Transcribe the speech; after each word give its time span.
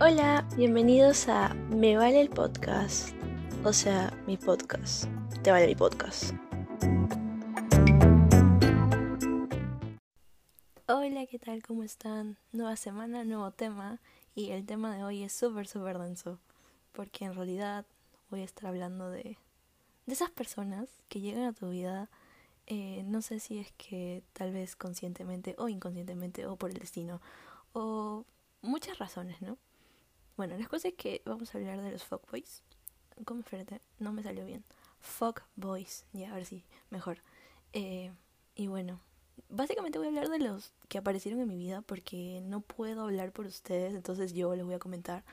Hola, 0.00 0.46
bienvenidos 0.56 1.28
a 1.28 1.52
Me 1.70 1.96
Vale 1.96 2.20
el 2.20 2.30
Podcast. 2.30 3.08
O 3.64 3.72
sea, 3.72 4.16
mi 4.28 4.36
podcast. 4.36 5.06
Te 5.42 5.50
vale 5.50 5.66
mi 5.66 5.74
podcast. 5.74 6.34
Hola, 10.86 11.26
¿qué 11.26 11.40
tal? 11.40 11.64
¿Cómo 11.64 11.82
están? 11.82 12.38
Nueva 12.52 12.76
semana, 12.76 13.24
nuevo 13.24 13.50
tema. 13.50 13.98
Y 14.36 14.52
el 14.52 14.64
tema 14.66 14.96
de 14.96 15.02
hoy 15.02 15.24
es 15.24 15.32
súper, 15.32 15.66
súper 15.66 15.98
denso. 15.98 16.38
Porque 16.92 17.24
en 17.24 17.34
realidad 17.34 17.84
voy 18.30 18.42
a 18.42 18.44
estar 18.44 18.66
hablando 18.68 19.10
de, 19.10 19.36
de 20.06 20.12
esas 20.12 20.30
personas 20.30 20.88
que 21.08 21.20
llegan 21.20 21.42
a 21.42 21.52
tu 21.52 21.70
vida. 21.70 22.08
Eh, 22.68 23.02
no 23.04 23.20
sé 23.20 23.40
si 23.40 23.58
es 23.58 23.72
que 23.72 24.22
tal 24.32 24.52
vez 24.52 24.76
conscientemente 24.76 25.56
o 25.58 25.68
inconscientemente 25.68 26.46
o 26.46 26.54
por 26.54 26.70
el 26.70 26.78
destino. 26.78 27.20
O 27.72 28.24
muchas 28.62 28.98
razones, 28.98 29.42
¿no? 29.42 29.58
Bueno, 30.38 30.56
la 30.56 30.68
cosa 30.68 30.86
es 30.86 30.94
que 30.94 31.20
vamos 31.24 31.52
a 31.52 31.58
hablar 31.58 31.82
de 31.82 31.90
los 31.90 32.04
fuckboys. 32.04 32.62
¿Cómo 33.24 33.40
espérate? 33.40 33.80
No 33.98 34.12
me 34.12 34.22
salió 34.22 34.46
bien. 34.46 34.62
Fuckboys. 35.00 36.04
Ya, 36.12 36.30
a 36.30 36.36
ver 36.36 36.46
si 36.46 36.62
mejor. 36.90 37.18
Eh, 37.72 38.12
y 38.54 38.68
bueno, 38.68 39.00
básicamente 39.48 39.98
voy 39.98 40.06
a 40.06 40.10
hablar 40.10 40.28
de 40.28 40.38
los 40.38 40.72
que 40.86 40.98
aparecieron 40.98 41.40
en 41.40 41.48
mi 41.48 41.56
vida 41.56 41.82
porque 41.82 42.40
no 42.44 42.60
puedo 42.60 43.02
hablar 43.02 43.32
por 43.32 43.46
ustedes, 43.46 43.94
entonces 43.94 44.32
yo 44.32 44.54
les 44.54 44.64
voy 44.64 44.74
a 44.74 44.78
comentar 44.78 45.24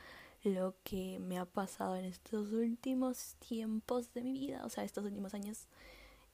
lo 0.43 0.73
que 0.83 1.19
me 1.19 1.37
ha 1.37 1.45
pasado 1.45 1.95
en 1.97 2.05
estos 2.05 2.51
últimos 2.51 3.35
tiempos 3.35 4.11
de 4.15 4.23
mi 4.23 4.33
vida, 4.33 4.65
o 4.65 4.69
sea, 4.69 4.85
estos 4.85 5.05
últimos 5.05 5.35
años. 5.35 5.67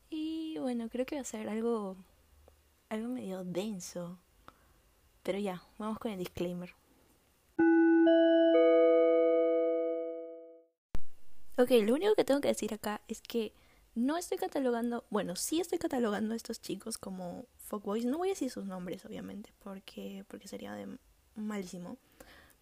Y 0.10 0.58
bueno, 0.60 0.88
creo 0.88 1.06
que 1.06 1.16
va 1.16 1.22
a 1.22 1.26
ser 1.26 1.50
algo 1.50 1.98
algo 2.88 3.10
medio 3.10 3.44
denso. 3.44 4.18
Pero 5.24 5.40
ya, 5.40 5.62
vamos 5.78 6.00
con 6.00 6.12
el 6.12 6.20
disclaimer. 6.20 6.74
Ok, 11.62 11.70
lo 11.86 11.94
único 11.94 12.16
que 12.16 12.24
tengo 12.24 12.42
que 12.42 12.48
decir 12.48 12.74
acá 12.74 13.02
es 13.08 13.22
que 13.22 13.54
no 13.94 14.18
estoy 14.18 14.40
catalogando, 14.40 15.06
bueno, 15.12 15.36
sí 15.36 15.60
estoy 15.60 15.78
catalogando 15.78 16.34
a 16.34 16.36
estos 16.36 16.60
chicos 16.60 16.98
como 16.98 17.46
fuckboys. 17.58 18.04
No 18.04 18.18
voy 18.18 18.30
a 18.30 18.32
decir 18.32 18.50
sus 18.50 18.66
nombres, 18.66 19.06
obviamente, 19.06 19.54
porque, 19.64 20.26
porque 20.28 20.48
sería 20.48 20.74
de 20.74 20.88
malísimo. 21.36 21.98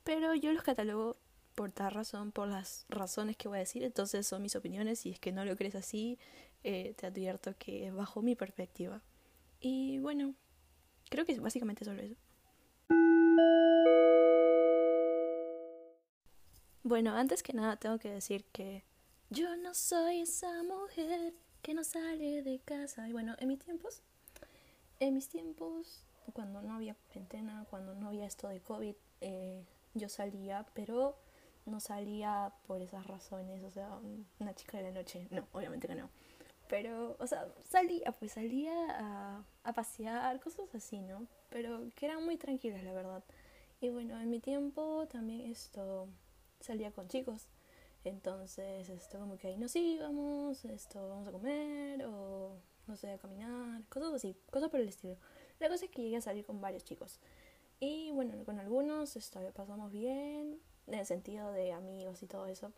Pero 0.04 0.36
yo 0.36 0.52
los 0.52 0.64
catalogo 0.64 1.16
por 1.56 1.72
tal 1.72 1.94
razón, 1.94 2.34
por 2.34 2.50
las 2.50 2.86
razones 2.90 3.38
que 3.38 3.48
voy 3.48 3.58
a 3.58 3.60
decir. 3.60 3.86
Entonces 3.86 4.28
son 4.28 4.42
mis 4.42 4.58
opiniones. 4.58 5.00
Si 5.00 5.12
es 5.12 5.20
que 5.20 5.32
no 5.32 5.46
lo 5.46 5.56
crees 5.56 5.76
así, 5.76 6.20
eh, 6.66 6.94
te 6.98 7.08
advierto 7.08 7.54
que 7.58 7.88
es 7.88 7.94
bajo 7.94 8.22
mi 8.22 8.36
perspectiva. 8.36 9.02
Y 9.62 10.00
bueno, 10.00 10.36
creo 11.10 11.26
que 11.26 11.32
es 11.32 11.40
básicamente 11.40 11.86
solo 11.86 12.02
eso. 12.02 12.16
Bueno, 16.84 17.14
antes 17.14 17.44
que 17.44 17.54
nada 17.54 17.78
tengo 17.78 17.98
que 17.98 18.10
decir 18.10 18.44
que 18.52 18.89
yo 19.30 19.56
no 19.58 19.74
soy 19.74 20.22
esa 20.22 20.64
mujer 20.64 21.34
que 21.62 21.74
no 21.74 21.84
sale 21.84 22.42
de 22.42 22.60
casa. 22.60 23.08
Y 23.08 23.14
bueno, 23.14 23.36
en 23.40 23.48
mis 23.48 23.60
tiempos, 23.60 24.02
en 25.00 25.14
mis 25.14 25.30
tiempos, 25.30 26.04
cuando 26.34 26.62
no 26.62 26.74
había 26.74 26.96
cuarentena, 26.96 27.66
cuando 27.70 27.94
no 27.96 28.08
había 28.08 28.26
esto 28.26 28.48
de 28.48 28.60
COVID, 28.62 28.96
eh, 29.22 29.64
yo 29.94 30.10
salía, 30.10 30.66
pero 30.74 31.18
no 31.66 31.80
salía 31.80 32.54
por 32.66 32.82
esas 32.82 33.06
razones, 33.06 33.64
o 33.64 33.72
sea, 33.72 34.00
una 34.40 34.56
chica 34.56 34.78
de 34.78 34.84
la 34.84 34.92
noche, 34.92 35.28
no, 35.30 35.48
obviamente 35.52 35.88
que 35.88 35.96
no. 35.96 36.10
Pero, 36.68 37.16
o 37.20 37.28
sea, 37.28 37.48
salía, 37.68 38.12
pues 38.12 38.34
salía 38.34 38.74
a, 38.90 39.44
a 39.64 39.74
pasear, 39.74 40.40
cosas 40.40 40.74
así, 40.76 41.00
¿no? 41.02 41.28
Pero 41.50 41.90
que 41.96 42.06
eran 42.06 42.24
muy 42.24 42.38
tranquilas, 42.38 42.84
la 42.84 42.94
verdad. 42.94 43.24
Y 43.82 43.90
bueno, 43.90 44.20
en 44.20 44.30
mi 44.30 44.40
tiempo 44.40 45.08
también 45.08 45.42
esto 45.42 46.08
salía 46.60 46.92
con 46.92 47.08
chicos. 47.08 47.48
Entonces, 48.04 48.90
esto 48.90 49.20
como 49.20 49.38
que 49.38 49.48
ahí 49.48 49.58
nos 49.58 49.76
íbamos, 49.76 50.64
esto 50.66 51.08
vamos 51.10 51.28
a 51.28 51.32
comer 51.32 52.06
o 52.06 52.58
no 52.88 52.96
sé, 52.96 53.12
a 53.12 53.18
caminar, 53.20 53.84
cosas 53.88 54.14
así, 54.14 54.36
cosas 54.50 54.70
por 54.70 54.80
el 54.80 54.90
estilo. 54.90 55.16
La 55.60 55.70
cosa 55.70 55.86
es 55.86 55.92
que 55.92 56.02
llegué 56.02 56.18
a 56.18 56.22
salir 56.22 56.46
con 56.46 56.60
varios 56.60 56.84
chicos. 56.84 57.20
Y 57.80 58.12
bueno, 58.12 58.44
con 58.46 58.60
algunos 58.60 59.16
esto, 59.16 59.40
pasamos 59.54 59.92
bien, 59.92 60.60
en 60.88 60.94
el 60.94 61.06
sentido 61.06 61.52
de 61.52 61.72
amigos 61.72 62.24
y 62.24 62.28
todo 62.28 62.48
eso. 62.48 62.72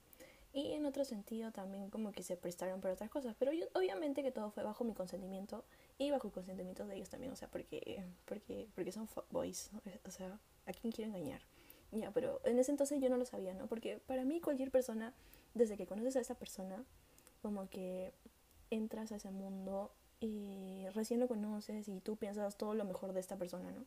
Y 0.54 0.74
en 0.74 0.86
otro 0.86 1.06
sentido 1.06 1.52
también 1.52 1.90
como 1.90 2.12
que 2.12 2.24
se 2.24 2.36
prestaron 2.36 2.82
para 2.82 2.94
otras 2.94 3.10
cosas. 3.10 3.36
Pero 3.40 3.54
yo, 3.54 3.68
obviamente 3.74 4.22
que 4.22 4.32
todo 4.32 4.52
fue 4.52 4.64
bajo 4.64 4.84
mi 4.84 4.94
consentimiento 4.94 5.64
y 5.98 6.12
bajo 6.12 6.28
el 6.28 6.34
consentimiento 6.34 6.86
de 6.86 6.96
ellos 6.98 7.10
también. 7.10 7.32
O 7.32 7.38
sea, 7.38 7.48
porque, 7.48 8.04
porque, 8.26 8.68
porque 8.76 8.92
son 8.92 9.08
fuckboys. 9.08 9.72
O 10.06 10.12
sea, 10.12 10.40
¿a 10.66 10.74
quién 10.74 10.92
quiero 10.92 11.10
engañar? 11.10 11.42
Ya, 11.92 12.12
pero 12.12 12.40
en 12.46 12.58
ese 12.58 12.72
entonces 12.72 13.02
yo 13.02 13.10
no 13.10 13.18
lo 13.18 13.26
sabía, 13.26 13.54
¿no? 13.54 13.68
Porque 13.68 14.00
para 14.08 14.24
mí 14.24 14.40
cualquier 14.40 14.72
persona, 14.72 15.14
desde 15.54 15.76
que 15.76 15.86
conoces 15.86 16.16
a 16.16 16.22
esa 16.22 16.36
persona, 16.36 16.84
como 17.42 17.70
que 17.70 18.14
entras 18.70 19.12
a 19.12 19.18
ese 19.18 19.32
mundo 19.32 19.92
y 20.22 20.86
recién 20.94 21.20
lo 21.20 21.28
conoces 21.28 21.88
y 21.90 22.00
tú 22.00 22.16
piensas 22.16 22.56
todo 22.56 22.74
lo 22.76 22.86
mejor 22.86 23.12
de 23.14 23.20
esta 23.20 23.36
persona, 23.38 23.72
¿no? 23.72 23.86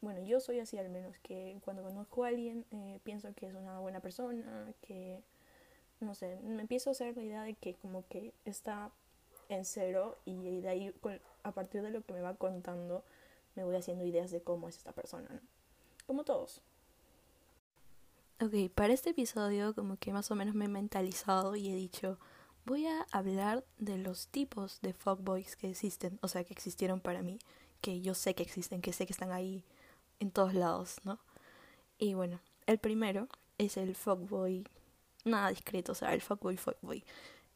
Bueno, 0.00 0.22
yo 0.22 0.40
soy 0.40 0.60
así 0.60 0.78
al 0.78 0.90
menos, 0.90 1.18
que 1.18 1.58
cuando 1.64 1.82
conozco 1.82 2.24
a 2.24 2.28
alguien 2.28 2.64
eh, 2.70 3.00
pienso 3.04 3.32
que 3.34 3.46
es 3.46 3.54
una 3.54 3.78
buena 3.80 4.00
persona, 4.00 4.72
que, 4.82 5.22
no 6.00 6.14
sé, 6.14 6.38
me 6.42 6.62
empiezo 6.62 6.90
a 6.90 6.92
hacer 6.92 7.16
la 7.16 7.22
idea 7.22 7.42
de 7.42 7.54
que 7.54 7.74
como 7.74 8.06
que 8.08 8.32
está 8.44 8.90
en 9.48 9.64
cero 9.64 10.16
y 10.24 10.60
de 10.60 10.68
ahí 10.68 10.94
a 11.42 11.52
partir 11.52 11.82
de 11.82 11.90
lo 11.90 12.02
que 12.02 12.12
me 12.12 12.20
va 12.20 12.34
contando 12.34 13.02
me 13.54 13.64
voy 13.64 13.76
haciendo 13.76 14.04
ideas 14.04 14.30
de 14.30 14.40
cómo 14.40 14.68
es 14.68 14.76
esta 14.76 14.92
persona, 14.92 15.28
¿no? 15.30 15.40
Como 16.06 16.24
todos. 16.24 16.60
Ok, 18.40 18.70
para 18.74 18.92
este 18.92 19.10
episodio 19.10 19.74
como 19.74 19.96
que 19.96 20.12
más 20.12 20.30
o 20.30 20.34
menos 20.34 20.56
me 20.56 20.64
he 20.64 20.68
mentalizado 20.68 21.54
y 21.54 21.68
he 21.68 21.74
dicho, 21.76 22.18
voy 22.64 22.84
a 22.86 23.06
hablar 23.12 23.64
de 23.78 23.96
los 23.96 24.26
tipos 24.26 24.80
de 24.82 24.92
fuckboys 24.92 25.54
que 25.54 25.70
existen, 25.70 26.18
o 26.20 26.26
sea, 26.26 26.42
que 26.42 26.52
existieron 26.52 27.00
para 27.00 27.22
mí, 27.22 27.38
que 27.80 28.00
yo 28.00 28.14
sé 28.14 28.34
que 28.34 28.42
existen, 28.42 28.80
que 28.82 28.92
sé 28.92 29.06
que 29.06 29.12
están 29.12 29.30
ahí 29.30 29.64
en 30.18 30.32
todos 30.32 30.52
lados, 30.52 30.96
¿no? 31.04 31.20
Y 31.96 32.14
bueno, 32.14 32.40
el 32.66 32.78
primero 32.78 33.28
es 33.58 33.76
el 33.76 33.94
fuckboy, 33.94 34.66
nada 35.24 35.50
discreto, 35.50 35.92
o 35.92 35.94
sea, 35.94 36.12
el 36.12 36.20
fuckboy 36.20 36.56
fuckboy. 36.56 37.04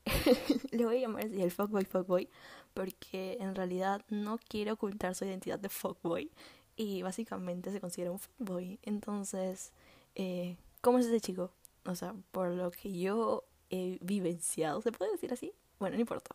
Le 0.70 0.84
voy 0.86 0.98
a 0.98 1.00
llamar 1.00 1.24
así 1.24 1.42
el 1.42 1.50
fuckboy 1.50 1.84
fuckboy 1.86 2.28
porque 2.72 3.36
en 3.40 3.56
realidad 3.56 4.04
no 4.10 4.38
quiere 4.38 4.72
ocultar 4.72 5.16
su 5.16 5.24
identidad 5.24 5.58
de 5.58 5.68
fuckboy 5.68 6.30
y 6.76 7.02
básicamente 7.02 7.72
se 7.72 7.80
considera 7.80 8.12
un 8.12 8.20
fuckboy. 8.20 8.78
Entonces, 8.82 9.72
eh, 10.14 10.56
¿Cómo 10.80 10.98
es 10.98 11.06
ese 11.06 11.20
chico? 11.20 11.52
O 11.84 11.94
sea, 11.94 12.14
por 12.30 12.50
lo 12.50 12.70
que 12.70 12.96
yo 12.98 13.44
he 13.70 13.98
vivenciado, 14.00 14.80
¿se 14.82 14.92
puede 14.92 15.12
decir 15.12 15.32
así? 15.32 15.52
Bueno, 15.78 15.96
no 15.96 16.00
importa. 16.00 16.34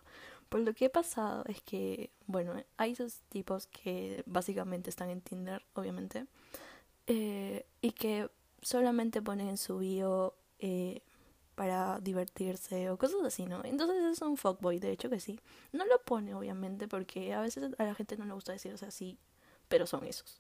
Por 0.50 0.62
lo 0.62 0.74
que 0.74 0.86
he 0.86 0.90
pasado 0.90 1.44
es 1.48 1.62
que, 1.62 2.12
bueno, 2.28 2.54
hay 2.78 2.92
esos 2.92 3.22
tipos 3.30 3.68
que 3.68 4.24
básicamente 4.26 4.90
están 4.90 5.10
en 5.10 5.22
Tinder, 5.22 5.64
obviamente, 5.74 6.26
eh, 7.08 7.66
y 7.82 7.92
que 7.92 8.30
solamente 8.62 9.22
ponen 9.22 9.50
en 9.50 9.58
su 9.58 9.80
bio 9.80 10.36
eh, 10.60 11.02
para 11.56 12.00
divertirse 12.00 12.90
o 12.90 12.98
cosas 12.98 13.22
así, 13.26 13.46
¿no? 13.46 13.62
Entonces 13.64 14.04
es 14.04 14.22
un 14.22 14.38
fuckboy, 14.38 14.80
de 14.80 14.92
hecho 14.92 15.10
que 15.10 15.20
sí. 15.20 15.40
No 15.72 15.86
lo 15.86 16.02
pone, 16.04 16.34
obviamente, 16.34 16.88
porque 16.88 17.34
a 17.34 17.42
veces 17.42 17.72
a 17.78 17.84
la 17.84 17.96
gente 17.96 18.18
no 18.18 18.26
le 18.26 18.34
gusta 18.34 18.54
decir, 18.54 18.74
o 18.74 18.78
sea, 18.78 18.92
sí, 18.92 19.18
pero 19.68 19.86
son 19.88 20.06
esos. 20.06 20.40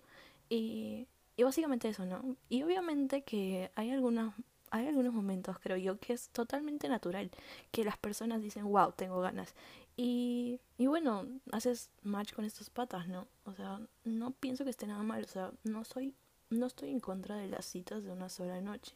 Y 0.50 1.08
y 1.36 1.44
básicamente 1.44 1.90
eso, 1.90 2.06
¿no? 2.06 2.36
Y 2.50 2.64
obviamente 2.64 3.24
que 3.24 3.72
hay 3.76 3.92
algunos, 3.92 4.34
hay 4.70 4.88
algunos 4.88 5.14
momentos, 5.14 5.58
creo 5.60 5.78
yo, 5.78 6.00
que 6.00 6.14
es 6.14 6.30
totalmente 6.30 6.88
natural, 6.88 7.32
que 7.72 7.84
las 7.84 7.98
personas 7.98 8.42
dicen, 8.42 8.66
wow, 8.66 8.92
tengo 8.92 9.20
ganas. 9.22 9.54
Y, 9.96 10.60
y 10.78 10.88
bueno, 10.88 11.28
haces 11.52 11.90
match 12.04 12.34
con 12.34 12.46
estos 12.46 12.70
patas, 12.70 13.08
¿no? 13.08 13.28
O 13.46 13.54
sea, 13.54 13.80
no 14.04 14.32
pienso 14.32 14.64
que 14.64 14.70
esté 14.72 14.88
nada 14.88 15.04
mal, 15.04 15.24
o 15.24 15.28
sea, 15.28 15.52
no 15.64 15.84
soy, 15.84 16.14
no 16.50 16.68
estoy 16.68 16.90
en 16.90 17.00
contra 17.00 17.38
de 17.38 17.48
las 17.48 17.66
citas 17.66 18.04
de 18.04 18.12
una 18.12 18.30
sola 18.30 18.62
noche. 18.62 18.96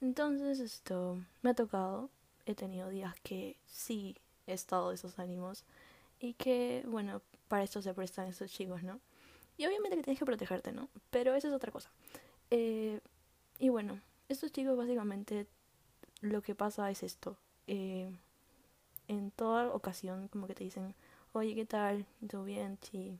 Entonces, 0.00 0.60
esto, 0.60 1.18
me 1.42 1.50
ha 1.50 1.54
tocado, 1.54 2.10
he 2.44 2.54
tenido 2.54 2.88
días 2.90 3.14
que 3.22 3.56
sí 3.66 4.16
he 4.46 4.52
estado 4.52 4.90
de 4.90 4.96
esos 4.96 5.18
ánimos 5.18 5.64
y 6.20 6.34
que, 6.34 6.84
bueno, 6.86 7.22
para 7.48 7.62
esto 7.64 7.82
se 7.82 7.94
prestan 7.94 8.28
estos 8.28 8.50
chicos, 8.50 8.82
¿no? 8.82 9.00
Y 9.56 9.66
obviamente 9.66 9.96
que 9.96 10.02
tienes 10.02 10.18
que 10.18 10.26
protegerte, 10.26 10.72
¿no? 10.72 10.88
Pero 11.10 11.34
eso 11.34 11.48
es 11.48 11.54
otra 11.54 11.72
cosa. 11.72 11.90
Eh, 12.50 13.00
y 13.58 13.68
bueno, 13.70 14.00
estos 14.28 14.52
chicos 14.52 14.76
básicamente 14.76 15.46
lo 16.20 16.42
que 16.42 16.54
pasa 16.54 16.90
es 16.90 17.02
esto. 17.02 17.36
Eh, 17.66 18.10
en 19.08 19.30
toda 19.30 19.72
ocasión 19.72 20.28
como 20.28 20.46
que 20.46 20.54
te 20.54 20.64
dicen, 20.64 20.94
oye, 21.32 21.54
¿qué 21.54 21.64
tal? 21.64 22.06
¿Todo 22.28 22.44
bien? 22.44 22.78
Sí. 22.82 23.18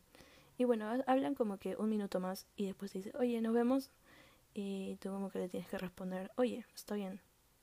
Y 0.58 0.64
bueno, 0.64 0.90
hablan 1.06 1.34
como 1.34 1.58
que 1.58 1.76
un 1.76 1.88
minuto 1.88 2.20
más 2.20 2.46
y 2.56 2.66
después 2.66 2.92
te 2.92 2.98
dicen, 2.98 3.12
oye, 3.18 3.40
nos 3.40 3.54
vemos. 3.54 3.90
Y 4.54 4.96
tú 4.96 5.10
como 5.10 5.30
que 5.30 5.38
le 5.38 5.48
tienes 5.48 5.68
que 5.68 5.78
responder, 5.78 6.30
oye, 6.36 6.64
está 6.74 6.94
bien. 6.94 7.20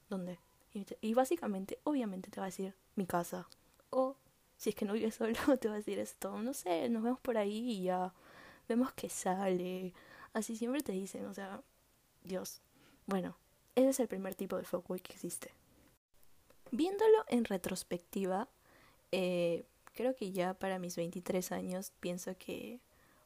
¿Dónde? 0.10 0.40
Y, 0.74 0.86
y 1.02 1.14
básicamente, 1.14 1.80
obviamente 1.84 2.30
te 2.30 2.40
va 2.40 2.46
a 2.46 2.50
decir 2.50 2.76
mi 2.96 3.06
casa. 3.06 3.48
O 3.90 4.16
si 4.58 4.70
es 4.70 4.76
que 4.76 4.86
no 4.86 4.94
vives 4.94 5.16
solo, 5.16 5.36
te 5.60 5.68
va 5.68 5.76
a 5.76 5.78
decir 5.78 6.00
esto, 6.00 6.42
no 6.42 6.54
sé, 6.54 6.90
nos 6.90 7.04
vemos 7.04 7.20
por 7.20 7.38
ahí 7.38 7.72
y 7.72 7.84
ya 7.84 8.14
vemos 8.68 8.94
que 8.94 9.10
sale. 9.10 9.94
Así 10.34 10.56
siempre 10.56 10.82
te 10.82 10.92
dicen, 10.92 11.26
o 11.26 11.34
sea, 11.34 11.62
Dios. 12.24 12.62
Bueno, 13.06 13.38
ese 13.76 13.90
es 13.90 14.00
el 14.00 14.08
primer 14.08 14.36
tipo 14.36 14.58
de 14.58 14.64
fuckboy 14.64 15.00
que 15.00 15.14
existe. 15.14 15.52
Viéndolo 16.72 17.26
en 17.28 17.46
retrospectiva, 17.46 18.50
eh, 19.12 19.66
creo 19.94 20.16
que 20.16 20.32
ya 20.32 20.54
para 20.54 20.80
mis 20.80 20.96
23 20.96 21.52
años 21.52 21.92
pienso 22.00 22.36
que 22.38 22.80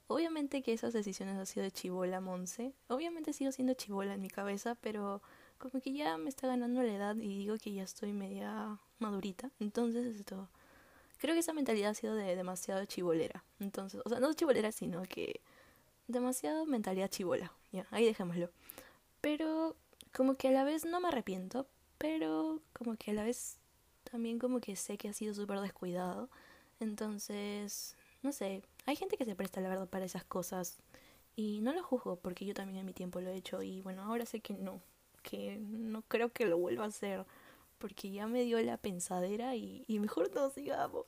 obviamente 0.08 0.62
que 0.62 0.74
esas 0.74 0.94
decisiones 0.94 1.38
han 1.38 1.46
sido 1.46 1.64
de 1.64 1.72
chivola 1.72 2.20
Monse. 2.20 2.74
Obviamente 2.88 3.34
sigo 3.34 3.52
siendo 3.52 3.74
chivola 3.74 4.14
en 4.14 4.22
mi 4.22 4.30
cabeza, 4.30 4.76
pero 4.76 5.22
como 5.58 5.82
que 5.82 5.94
ya 5.94 6.18
me 6.18 6.30
está 6.30 6.48
ganando 6.48 6.84
la 6.84 6.94
edad 6.94 7.16
y 7.16 7.38
digo 7.38 7.58
que 7.58 7.74
ya 7.74 7.84
estoy 7.84 8.14
media 8.14 8.80
madurita. 9.00 9.52
Entonces 9.60 10.16
esto 10.20 10.50
creo 11.18 11.34
que 11.34 11.40
esa 11.40 11.54
mentalidad 11.54 11.92
ha 11.92 11.94
sido 11.94 12.16
de 12.16 12.36
demasiado 12.36 12.84
chivolera. 12.86 13.44
Entonces, 13.60 14.02
o 14.06 14.10
sea, 14.10 14.20
no 14.20 14.34
chivolera, 14.34 14.72
sino 14.72 15.04
que 15.04 15.42
demasiado 16.08 16.66
mentalidad 16.66 17.10
chivola. 17.10 17.52
Ya, 17.72 17.88
ahí 17.92 18.06
dejémoslo. 18.06 18.50
Pero 19.22 19.76
como 20.16 20.36
que 20.36 20.50
a 20.50 20.52
la 20.52 20.64
vez 20.64 20.86
no 20.86 21.00
me 21.00 21.10
arrepiento, 21.10 21.68
pero 21.98 22.62
como 22.74 22.96
que 22.96 23.12
a 23.12 23.14
la 23.14 23.24
vez 23.24 23.58
también 24.10 24.40
como 24.40 24.60
que 24.60 24.76
sé 24.76 24.98
que 24.98 25.10
ha 25.10 25.14
sido 25.14 25.34
súper 25.34 25.60
descuidado. 25.60 26.30
Entonces, 26.80 27.96
no 28.24 28.32
sé, 28.32 28.64
hay 28.86 28.96
gente 28.96 29.18
que 29.18 29.26
se 29.26 29.36
presta 29.36 29.62
la 29.62 29.70
verdad 29.70 29.88
para 29.88 30.06
esas 30.06 30.24
cosas 30.24 30.78
y 31.36 31.62
no 31.62 31.74
lo 31.74 31.84
juzgo 31.84 32.18
porque 32.18 32.46
yo 32.46 32.54
también 32.54 32.80
en 32.80 32.86
mi 32.86 32.94
tiempo 32.94 33.22
lo 33.22 33.30
he 33.30 33.36
hecho 33.36 33.62
y 33.62 33.82
bueno, 33.82 34.04
ahora 34.04 34.26
sé 34.26 34.40
que 34.40 34.54
no, 34.54 34.82
que 35.24 35.58
no 35.58 36.02
creo 36.04 36.32
que 36.32 36.46
lo 36.46 36.58
vuelva 36.58 36.86
a 36.86 36.88
hacer 36.88 37.26
porque 37.78 38.12
ya 38.12 38.28
me 38.28 38.44
dio 38.44 38.62
la 38.62 38.78
pensadera 38.78 39.56
y, 39.56 39.86
mejor 40.00 40.34
no 40.34 40.50
sigamos. 40.50 41.06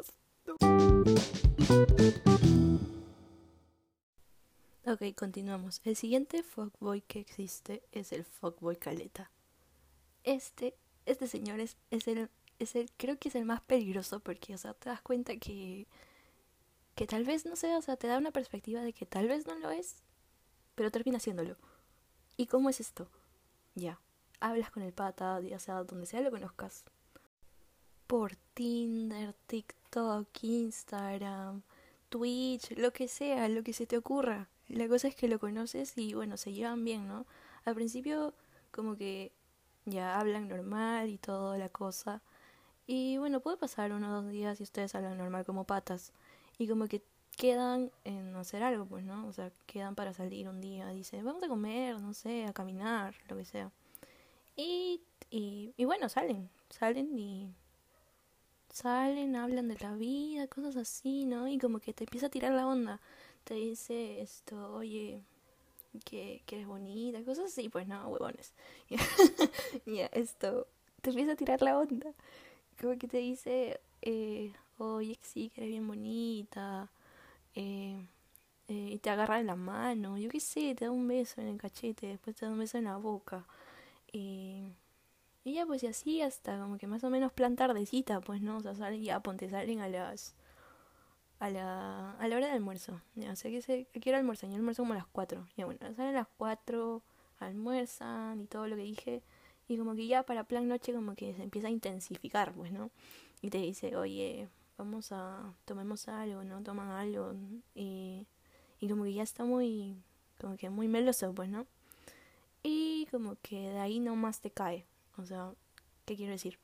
Ok, 4.85 5.15
continuamos. 5.15 5.81
El 5.83 5.95
siguiente 5.95 6.43
fuckboy 6.43 7.01
que 7.01 7.19
existe 7.19 7.83
es 7.91 8.11
el 8.11 8.23
fuckboy 8.25 8.75
caleta. 8.75 9.31
Este, 10.23 10.75
este 11.05 11.27
señor 11.27 11.59
es, 11.59 11.77
es 11.91 12.07
el, 12.07 12.29
es 12.57 12.75
el, 12.75 12.89
creo 12.97 13.17
que 13.17 13.29
es 13.29 13.35
el 13.35 13.45
más 13.45 13.61
peligroso 13.61 14.19
porque, 14.19 14.55
o 14.55 14.57
sea, 14.57 14.73
te 14.73 14.89
das 14.89 15.01
cuenta 15.01 15.37
que, 15.37 15.87
que 16.95 17.07
tal 17.07 17.23
vez, 17.23 17.45
no 17.45 17.55
sé, 17.55 17.75
o 17.75 17.81
sea, 17.81 17.97
te 17.97 18.07
da 18.07 18.17
una 18.17 18.31
perspectiva 18.31 18.81
de 18.81 18.93
que 18.93 19.05
tal 19.05 19.27
vez 19.27 19.45
no 19.45 19.55
lo 19.55 19.69
es, 19.69 20.03
pero 20.75 20.91
termina 20.91 21.17
haciéndolo. 21.17 21.55
¿Y 22.35 22.47
cómo 22.47 22.69
es 22.69 22.79
esto? 22.79 23.09
Ya, 23.75 23.99
hablas 24.39 24.71
con 24.71 24.83
el 24.83 24.93
pata, 24.93 25.39
ya 25.41 25.59
sea 25.59 25.83
donde 25.83 26.05
sea 26.05 26.21
lo 26.21 26.31
conozcas. 26.31 26.83
Por 28.07 28.35
Tinder, 28.53 29.33
TikTok, 29.47 30.27
Instagram, 30.41 31.61
Twitch, 32.09 32.77
lo 32.77 32.91
que 32.91 33.07
sea, 33.07 33.47
lo 33.49 33.63
que 33.63 33.73
se 33.73 33.85
te 33.85 33.97
ocurra. 33.97 34.47
La 34.67 34.87
cosa 34.87 35.07
es 35.07 35.15
que 35.15 35.27
lo 35.27 35.39
conoces 35.39 35.97
y 35.97 36.13
bueno, 36.13 36.37
se 36.37 36.53
llevan 36.53 36.83
bien, 36.83 37.07
¿no? 37.07 37.25
Al 37.65 37.75
principio 37.75 38.33
como 38.71 38.95
que 38.97 39.31
ya 39.85 40.19
hablan 40.19 40.47
normal 40.47 41.09
y 41.09 41.17
toda 41.17 41.57
la 41.57 41.69
cosa. 41.69 42.21
Y 42.87 43.17
bueno, 43.17 43.39
puede 43.39 43.57
pasar 43.57 43.91
uno 43.91 44.09
o 44.09 44.21
dos 44.21 44.31
días 44.31 44.59
y 44.59 44.63
ustedes 44.63 44.95
hablan 44.95 45.17
normal 45.17 45.45
como 45.45 45.65
patas. 45.65 46.11
Y 46.57 46.67
como 46.67 46.87
que 46.87 47.03
quedan 47.37 47.91
en 48.03 48.35
hacer 48.35 48.63
algo, 48.63 48.85
pues, 48.85 49.03
¿no? 49.05 49.27
O 49.27 49.33
sea, 49.33 49.51
quedan 49.65 49.95
para 49.95 50.13
salir 50.13 50.49
un 50.49 50.59
día. 50.61 50.87
Dicen, 50.89 51.23
vamos 51.23 51.43
a 51.43 51.47
comer, 51.47 51.99
no 52.01 52.13
sé, 52.13 52.45
a 52.45 52.53
caminar, 52.53 53.15
lo 53.29 53.37
que 53.37 53.45
sea. 53.45 53.71
Y, 54.61 55.01
y, 55.31 55.85
bueno, 55.85 56.09
salen, 56.09 56.49
salen 56.69 57.17
y 57.17 57.53
salen, 58.69 59.35
hablan 59.35 59.67
de 59.69 59.77
la 59.79 59.93
vida, 59.95 60.47
cosas 60.47 60.75
así, 60.75 61.25
¿no? 61.25 61.47
Y 61.47 61.57
como 61.57 61.79
que 61.79 61.93
te 61.93 62.03
empieza 62.05 62.27
a 62.27 62.29
tirar 62.29 62.51
la 62.53 62.67
onda. 62.67 62.99
Te 63.45 63.53
dice 63.55 64.21
esto, 64.21 64.73
oye, 64.75 65.23
que, 66.05 66.41
que 66.45 66.57
eres 66.57 66.67
bonita, 66.67 67.23
cosas 67.23 67.47
así, 67.47 67.69
pues 67.69 67.87
no, 67.87 68.07
huevones. 68.09 68.53
Ya, 69.85 70.07
esto, 70.07 70.67
te 71.01 71.11
empieza 71.11 71.33
a 71.33 71.35
tirar 71.35 71.61
la 71.61 71.77
onda. 71.79 72.13
Como 72.81 72.97
que 72.97 73.07
te 73.07 73.17
dice, 73.19 73.79
eh, 74.01 74.53
oye, 74.79 75.17
sí, 75.21 75.49
que 75.49 75.61
eres 75.61 75.71
bien 75.71 75.87
bonita. 75.87 76.89
Eh, 77.55 77.97
eh, 78.69 78.91
y 78.93 78.99
te 78.99 79.09
agarra 79.11 79.37
de 79.37 79.43
la 79.45 79.55
mano, 79.55 80.17
yo 80.17 80.29
qué 80.29 80.39
sé, 80.39 80.75
te 80.75 80.85
da 80.85 80.91
un 80.91 81.07
beso 81.07 81.41
en 81.41 81.47
el 81.47 81.57
cachete, 81.59 82.07
después 82.07 82.35
te 82.35 82.45
da 82.45 82.51
un 82.51 82.59
beso 82.59 82.77
en 82.77 82.85
la 82.85 82.97
boca. 82.97 83.45
Y, 84.11 84.73
ya 85.45 85.65
pues 85.65 85.83
y 85.83 85.87
así 85.87 86.21
hasta 86.21 86.59
como 86.59 86.77
que 86.77 86.87
más 86.87 87.03
o 87.03 87.09
menos 87.09 87.31
plan 87.33 87.55
tardecita, 87.55 88.21
pues 88.21 88.41
no, 88.41 88.57
o 88.57 88.61
sea, 88.61 88.75
salen 88.75 89.03
ya, 89.03 89.19
ponte, 89.21 89.49
salen 89.49 89.79
a 89.79 89.87
las 89.89 90.35
a 91.39 91.49
la, 91.49 92.11
a 92.11 92.27
la 92.27 92.35
hora 92.35 92.47
del 92.47 92.55
almuerzo. 92.55 93.01
Ya 93.15 93.33
que 93.35 93.61
sé 93.61 93.87
que 93.91 93.99
quiero 93.99 94.17
almorzar, 94.17 94.49
yo 94.49 94.55
almuerzo 94.57 94.83
como 94.83 94.93
a 94.93 94.97
las 94.97 95.07
4. 95.07 95.47
Ya 95.57 95.65
bueno, 95.65 95.79
salen 95.95 96.15
a 96.15 96.19
las 96.19 96.27
4, 96.37 97.01
almuerzan 97.39 98.41
y 98.41 98.45
todo 98.45 98.67
lo 98.67 98.75
que 98.75 98.83
dije. 98.83 99.23
Y 99.67 99.77
como 99.77 99.95
que 99.95 100.07
ya 100.07 100.23
para 100.23 100.43
plan 100.45 100.67
noche 100.67 100.93
como 100.93 101.15
que 101.15 101.33
se 101.33 101.43
empieza 101.43 101.67
a 101.67 101.71
intensificar, 101.71 102.53
pues, 102.53 102.71
¿no? 102.71 102.91
Y 103.41 103.49
te 103.51 103.59
dice, 103.59 103.95
oye, 103.95 104.49
vamos 104.77 105.11
a, 105.11 105.53
tomemos 105.65 106.07
algo, 106.07 106.43
¿no? 106.43 106.61
Toman 106.63 106.89
algo. 106.89 107.35
Y, 107.75 108.27
y 108.79 108.89
como 108.89 109.03
que 109.03 109.13
ya 109.13 109.23
está 109.23 109.45
muy, 109.45 110.03
como 110.39 110.57
que 110.57 110.69
muy 110.69 110.87
meloso, 110.87 111.33
pues, 111.33 111.49
¿no? 111.49 111.67
Y 112.63 113.07
como 113.11 113.37
que 113.41 113.69
de 113.69 113.79
ahí 113.79 113.99
nomás 113.99 114.41
te 114.41 114.51
cae. 114.51 114.85
O 115.17 115.25
sea, 115.25 115.53
¿qué 116.05 116.15
quiero 116.15 116.31
decir? 116.31 116.59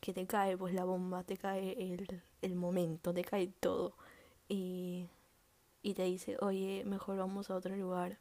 Que 0.00 0.12
te 0.12 0.26
cae 0.26 0.56
pues 0.56 0.74
la 0.74 0.84
bomba, 0.84 1.24
te 1.24 1.36
cae 1.36 1.72
el, 1.94 2.22
el 2.42 2.54
momento, 2.54 3.12
te 3.12 3.24
cae 3.24 3.48
todo. 3.60 3.94
Y, 4.48 5.06
y 5.82 5.94
te 5.94 6.04
dice, 6.04 6.36
oye, 6.40 6.84
mejor 6.86 7.16
vamos 7.16 7.50
a 7.50 7.56
otro 7.56 7.76
lugar. 7.76 8.18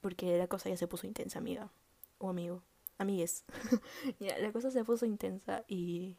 Porque 0.00 0.38
la 0.38 0.48
cosa 0.48 0.68
ya 0.68 0.76
se 0.76 0.88
puso 0.88 1.06
intensa, 1.06 1.38
amiga. 1.38 1.70
O 2.18 2.30
amigo. 2.30 2.62
Amigues. 2.98 3.44
ya, 4.20 4.38
la 4.38 4.52
cosa 4.52 4.70
se 4.70 4.84
puso 4.84 5.06
intensa 5.06 5.64
y. 5.68 6.16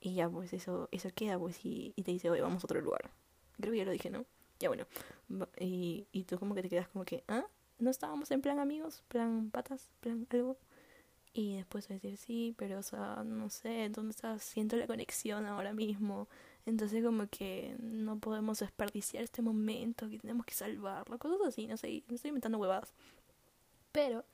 Y 0.00 0.14
ya, 0.14 0.28
pues 0.28 0.52
eso, 0.52 0.88
eso 0.92 1.08
queda, 1.14 1.38
pues, 1.38 1.64
y, 1.64 1.94
y 1.96 2.02
te 2.02 2.10
dice, 2.10 2.28
oye, 2.30 2.42
vamos 2.42 2.62
a 2.62 2.66
otro 2.66 2.80
lugar. 2.80 3.10
Creo 3.58 3.72
que 3.72 3.78
ya 3.78 3.84
lo 3.86 3.90
dije, 3.90 4.10
¿no? 4.10 4.26
Ya 4.60 4.68
bueno. 4.68 4.86
Y, 5.58 6.06
y 6.12 6.24
tú 6.24 6.38
como 6.38 6.54
que 6.54 6.62
te 6.62 6.68
quedas 6.68 6.88
como 6.88 7.04
que, 7.04 7.24
¿ah? 7.26 7.46
No 7.78 7.90
estábamos 7.90 8.30
en 8.30 8.40
plan 8.40 8.58
amigos, 8.58 9.02
plan 9.08 9.50
patas, 9.50 9.90
plan 10.00 10.26
algo. 10.30 10.56
Y 11.36 11.56
después 11.56 11.88
decir, 11.88 12.16
sí, 12.16 12.54
pero 12.56 12.78
o 12.78 12.82
sea, 12.82 13.24
no 13.24 13.50
sé, 13.50 13.88
¿dónde 13.90 14.12
está? 14.12 14.38
Siento 14.38 14.76
la 14.76 14.86
conexión 14.86 15.46
ahora 15.46 15.72
mismo. 15.72 16.28
Entonces 16.64 17.04
como 17.04 17.26
que 17.28 17.76
no 17.80 18.18
podemos 18.18 18.60
desperdiciar 18.60 19.24
este 19.24 19.42
momento, 19.42 20.08
que 20.08 20.18
tenemos 20.18 20.46
que 20.46 20.54
salvarlo, 20.54 21.18
cosas 21.18 21.40
así, 21.48 21.66
no 21.66 21.76
sé, 21.76 22.04
no 22.08 22.14
estoy 22.14 22.28
inventando 22.28 22.58
huevadas. 22.58 22.92
Pero, 23.92 24.24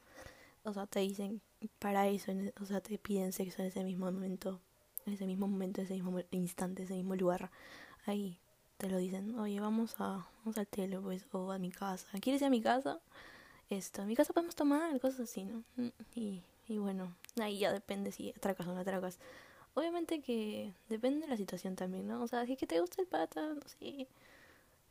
o 0.64 0.72
sea, 0.74 0.86
te 0.86 1.00
dicen 1.00 1.40
para 1.78 2.08
eso, 2.08 2.32
o 2.60 2.66
sea, 2.66 2.80
te 2.80 2.98
piden 2.98 3.32
sexo 3.32 3.62
en 3.62 3.68
ese 3.68 3.84
mismo 3.84 4.06
momento, 4.10 4.60
en 5.06 5.14
ese 5.14 5.26
mismo 5.26 5.48
momento, 5.48 5.80
en 5.80 5.86
ese 5.86 5.94
mismo 5.94 6.18
instante, 6.30 6.82
en 6.82 6.86
ese 6.86 6.94
mismo 6.96 7.16
lugar. 7.16 7.50
Ahí, 8.06 8.38
te 8.76 8.88
lo 8.88 8.98
dicen, 8.98 9.38
oye, 9.38 9.60
vamos 9.60 9.96
a, 9.98 10.26
vamos 10.38 10.58
al 10.58 10.66
telo, 10.66 11.02
pues, 11.02 11.26
o 11.32 11.52
a 11.52 11.58
mi 11.58 11.70
casa. 11.70 12.06
¿Quieres 12.20 12.42
ir 12.42 12.46
a 12.46 12.50
mi 12.50 12.62
casa? 12.62 13.00
Esto, 13.70 14.02
en 14.02 14.08
mi 14.08 14.16
casa 14.16 14.32
podemos 14.32 14.56
tomar, 14.56 14.98
cosas 15.00 15.20
así, 15.20 15.44
¿no? 15.44 15.62
Y, 16.14 16.42
y 16.68 16.78
bueno, 16.78 17.14
ahí 17.40 17.58
ya 17.60 17.72
depende 17.72 18.12
si 18.12 18.30
atracas 18.30 18.66
o 18.66 18.74
no 18.74 18.80
atracas. 18.80 19.18
Obviamente 19.74 20.20
que 20.20 20.74
depende 20.88 21.20
de 21.20 21.28
la 21.28 21.36
situación 21.36 21.76
también, 21.76 22.08
¿no? 22.08 22.22
O 22.22 22.26
sea, 22.28 22.44
si 22.46 22.54
es 22.54 22.58
que 22.58 22.66
te 22.66 22.80
gusta 22.80 23.00
el 23.00 23.06
pata, 23.06 23.54
no 23.54 23.62
sé. 23.78 24.08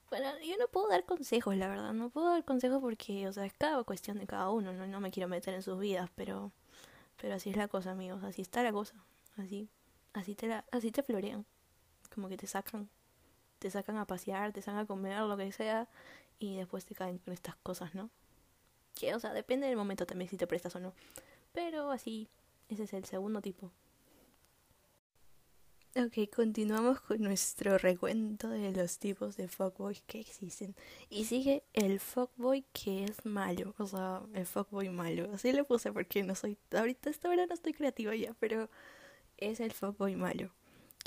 Bueno, 0.09 0.29
yo 0.39 0.57
no 0.57 0.67
puedo 0.69 0.88
dar 0.88 1.05
consejos, 1.05 1.55
la 1.57 1.67
verdad. 1.67 1.93
No 1.93 2.09
puedo 2.09 2.29
dar 2.29 2.43
consejos 2.45 2.81
porque, 2.81 3.27
o 3.27 3.33
sea, 3.33 3.45
es 3.45 3.53
cada 3.53 3.83
cuestión 3.83 4.17
de 4.17 4.25
cada 4.27 4.50
uno, 4.50 4.74
¿no? 4.74 4.88
No 4.88 5.00
me 5.01 5.12
quiero 5.12 5.27
meter 5.29 5.53
en 5.53 5.62
sus 5.62 5.79
vidas, 5.79 6.09
pero 6.15 6.51
pero 7.21 7.36
así 7.36 7.50
es 7.50 7.57
la 7.57 7.67
cosa, 7.67 7.91
amigos. 7.91 8.24
Así 8.24 8.41
está 8.41 8.63
la 8.63 8.71
cosa. 8.71 8.95
Así 9.38 9.67
así 10.13 10.36
te 10.36 10.48
la 10.48 10.65
así 10.71 10.91
te 10.91 11.03
florean. 11.03 11.45
Como 12.13 12.29
que 12.29 12.38
te 12.38 12.48
sacan 12.48 12.89
te 13.59 13.69
sacan 13.71 13.98
a 13.98 14.05
pasear, 14.05 14.53
te 14.53 14.62
sacan 14.62 14.81
a 14.81 14.86
comer, 14.86 15.19
lo 15.21 15.38
que 15.38 15.51
sea, 15.51 15.88
y 16.39 16.55
después 16.57 16.86
te 16.86 16.95
caen 16.95 17.17
con 17.19 17.33
estas 17.33 17.55
cosas, 17.57 17.93
¿no? 17.95 18.09
O 19.15 19.20
sea, 19.20 19.34
depende 19.34 19.68
del 19.68 19.77
momento 19.77 20.06
también 20.06 20.29
si 20.29 20.38
te 20.38 20.48
prestas 20.48 20.75
o 20.75 20.79
no. 20.79 20.94
Pero 21.53 21.91
así, 21.91 22.27
ese 22.70 22.84
es 22.84 22.94
el 22.94 23.06
segundo 23.06 23.41
tipo. 23.41 23.72
Ok, 25.96 26.29
continuamos 26.34 27.01
con 27.01 27.20
nuestro 27.22 27.79
recuento 27.79 28.48
de 28.48 28.72
los 28.72 29.00
tipos 29.00 29.36
de 29.38 29.48
fuckboys 29.48 30.03
que 30.03 30.20
existen. 30.20 30.75
Y 31.10 31.25
sigue 31.25 31.63
el 31.74 32.00
fuckboy 32.00 32.63
que 32.74 33.06
es 33.06 33.25
malo, 33.25 33.74
o 33.79 33.88
sea, 33.88 34.22
el 34.36 34.46
fuckboy 34.46 34.89
malo. 34.89 35.29
Así 35.34 35.51
le 35.51 35.63
puse 35.63 35.91
porque 35.91 36.22
no 36.22 36.36
soy, 36.36 36.58
ahorita 36.72 37.10
esta 37.10 37.27
hora 37.27 37.48
no 37.48 37.56
estoy 37.56 37.74
creativa 37.74 38.15
ya, 38.15 38.36
pero 38.39 38.70
es 39.38 39.60
el 39.60 39.74
fuckboy 39.74 40.15
malo. 40.15 40.51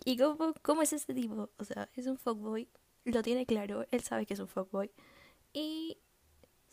¿Y 0.04 0.16
cómo, 0.16 0.52
cómo 0.62 0.82
es 0.82 0.92
este 0.92 1.14
tipo? 1.14 1.48
O 1.58 1.64
sea, 1.64 1.88
es 1.94 2.08
un 2.08 2.18
fuckboy, 2.18 2.68
lo 3.04 3.22
tiene 3.22 3.46
claro, 3.46 3.86
él 3.92 4.02
sabe 4.02 4.26
que 4.26 4.34
es 4.34 4.40
un 4.40 4.48
fuckboy. 4.48 4.90
Y 5.52 5.98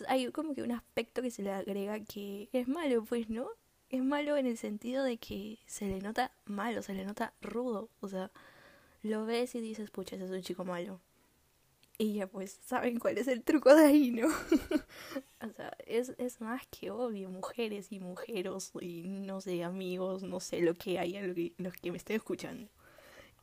hay 0.08 0.32
como 0.32 0.54
que 0.54 0.64
un 0.64 0.72
aspecto 0.72 1.22
que 1.22 1.32
se 1.32 1.44
le 1.44 1.52
agrega 1.52 2.00
que 2.00 2.50
es 2.54 2.68
malo, 2.68 3.04
pues, 3.04 3.30
¿no? 3.30 3.48
Es 3.90 4.04
malo 4.04 4.38
en 4.38 4.46
el 4.46 4.58
sentido 4.58 5.04
de 5.04 5.18
que 5.18 5.60
se 5.66 5.88
le 5.88 6.00
nota 6.00 6.32
malo, 6.46 6.82
se 6.82 6.94
le 6.94 7.06
nota 7.06 7.34
rudo. 7.42 7.90
O 8.02 8.08
sea, 8.08 8.32
lo 9.02 9.26
ves 9.26 9.56
y 9.56 9.62
dices, 9.62 9.90
pucha, 9.92 10.16
ese 10.16 10.26
es 10.26 10.32
un 10.32 10.42
chico 10.42 10.66
malo. 10.66 11.02
Y 11.98 12.14
ya 12.14 12.28
pues 12.28 12.60
saben 12.64 12.98
cuál 12.98 13.18
es 13.18 13.28
el 13.28 13.44
truco 13.44 13.76
de 13.76 13.86
ahí, 13.86 14.12
¿no? 14.12 14.28
o 15.42 15.50
sea, 15.54 15.76
es, 15.86 16.14
es 16.18 16.40
más 16.40 16.66
que 16.68 16.92
obvio, 16.92 17.30
mujeres 17.30 17.92
y 17.92 18.00
mujeros 18.00 18.72
y 18.80 19.04
no 19.10 19.42
sé, 19.42 19.66
amigos, 19.66 20.24
no 20.24 20.40
sé 20.40 20.62
lo 20.62 20.76
que 20.76 20.98
hay 20.98 21.18
en 21.18 21.54
los 21.58 21.74
que 21.74 21.92
me 21.92 21.98
estén 21.98 22.16
escuchando. 22.16 22.70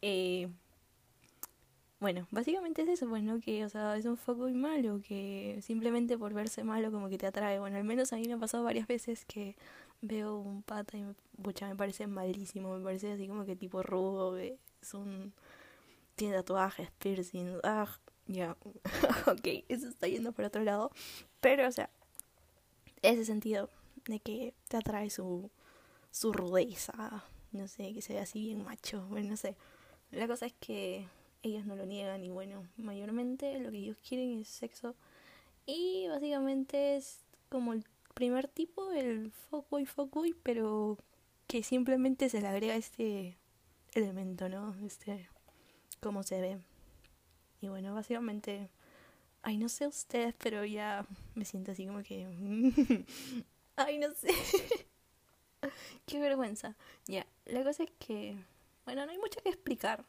Eh, 0.00 0.48
bueno, 1.98 2.26
básicamente 2.30 2.82
es 2.82 2.88
eso, 2.88 3.08
pues, 3.08 3.22
¿no? 3.22 3.40
Que, 3.40 3.64
o 3.64 3.68
sea, 3.68 3.96
es 3.96 4.04
un 4.04 4.16
foco 4.18 4.42
muy 4.42 4.54
malo, 4.54 5.00
que 5.06 5.58
simplemente 5.62 6.18
por 6.18 6.34
verse 6.34 6.62
malo 6.62 6.92
como 6.92 7.08
que 7.08 7.18
te 7.18 7.26
atrae. 7.26 7.58
Bueno, 7.58 7.78
al 7.78 7.84
menos 7.84 8.12
a 8.12 8.16
mí 8.16 8.26
me 8.26 8.34
ha 8.34 8.38
pasado 8.38 8.64
varias 8.64 8.86
veces 8.86 9.24
que 9.24 9.56
veo 10.02 10.36
un 10.36 10.62
pata 10.62 10.96
y 10.98 11.02
me, 11.02 11.14
me 11.42 11.76
parece 11.76 12.06
malísimo, 12.06 12.76
me 12.76 12.84
parece 12.84 13.12
así 13.12 13.26
como 13.26 13.46
que 13.46 13.56
tipo 13.56 13.82
rudo, 13.82 14.36
es 14.36 14.58
un... 14.94 15.32
tiene 16.16 16.36
tatuajes, 16.36 16.90
piercing, 16.98 17.60
ah, 17.64 17.88
ya, 18.26 18.56
ok, 19.26 19.64
eso 19.68 19.88
está 19.88 20.08
yendo 20.08 20.32
por 20.32 20.44
otro 20.44 20.62
lado. 20.62 20.90
Pero, 21.40 21.66
o 21.66 21.72
sea, 21.72 21.90
ese 23.02 23.24
sentido 23.24 23.70
de 24.06 24.20
que 24.20 24.54
te 24.68 24.76
atrae 24.76 25.10
su, 25.10 25.50
su 26.10 26.32
rudeza, 26.32 27.24
no 27.52 27.68
sé, 27.68 27.94
que 27.94 28.02
se 28.02 28.14
ve 28.14 28.20
así 28.20 28.40
bien 28.40 28.64
macho, 28.64 29.06
bueno, 29.08 29.30
no 29.30 29.36
sé. 29.36 29.56
La 30.10 30.26
cosa 30.28 30.46
es 30.46 30.54
que 30.60 31.08
ellos 31.42 31.64
no 31.64 31.76
lo 31.76 31.86
niegan 31.86 32.24
y 32.24 32.30
bueno, 32.30 32.66
mayormente 32.76 33.58
lo 33.60 33.70
que 33.70 33.78
ellos 33.78 33.96
quieren 34.06 34.40
es 34.40 34.48
sexo. 34.48 34.94
Y 35.66 36.06
básicamente 36.08 36.96
es 36.96 37.24
como 37.48 37.72
el 37.72 37.84
primer 38.14 38.48
tipo, 38.48 38.92
el 38.92 39.30
fuckboy 39.30 39.84
fuckboy, 39.86 40.34
pero 40.42 40.98
que 41.46 41.62
simplemente 41.62 42.28
se 42.28 42.40
le 42.40 42.48
agrega 42.48 42.76
este 42.76 43.36
elemento, 43.92 44.48
¿no? 44.48 44.74
Este, 44.84 45.28
cómo 46.00 46.22
se 46.22 46.40
ve. 46.40 46.58
Y 47.60 47.68
bueno, 47.68 47.94
básicamente, 47.94 48.70
ay, 49.42 49.58
no 49.58 49.68
sé 49.68 49.86
ustedes, 49.86 50.34
pero 50.38 50.64
ya 50.64 51.06
me 51.34 51.44
siento 51.44 51.72
así 51.72 51.86
como 51.86 52.02
que... 52.02 52.26
ay, 53.76 53.98
no 53.98 54.12
sé. 54.14 54.30
Qué 56.06 56.20
vergüenza. 56.20 56.76
Ya, 57.06 57.26
la 57.46 57.64
cosa 57.64 57.84
es 57.84 57.90
que, 57.98 58.36
bueno, 58.84 59.04
no 59.04 59.12
hay 59.12 59.18
mucho 59.18 59.40
que 59.42 59.50
explicar. 59.50 60.04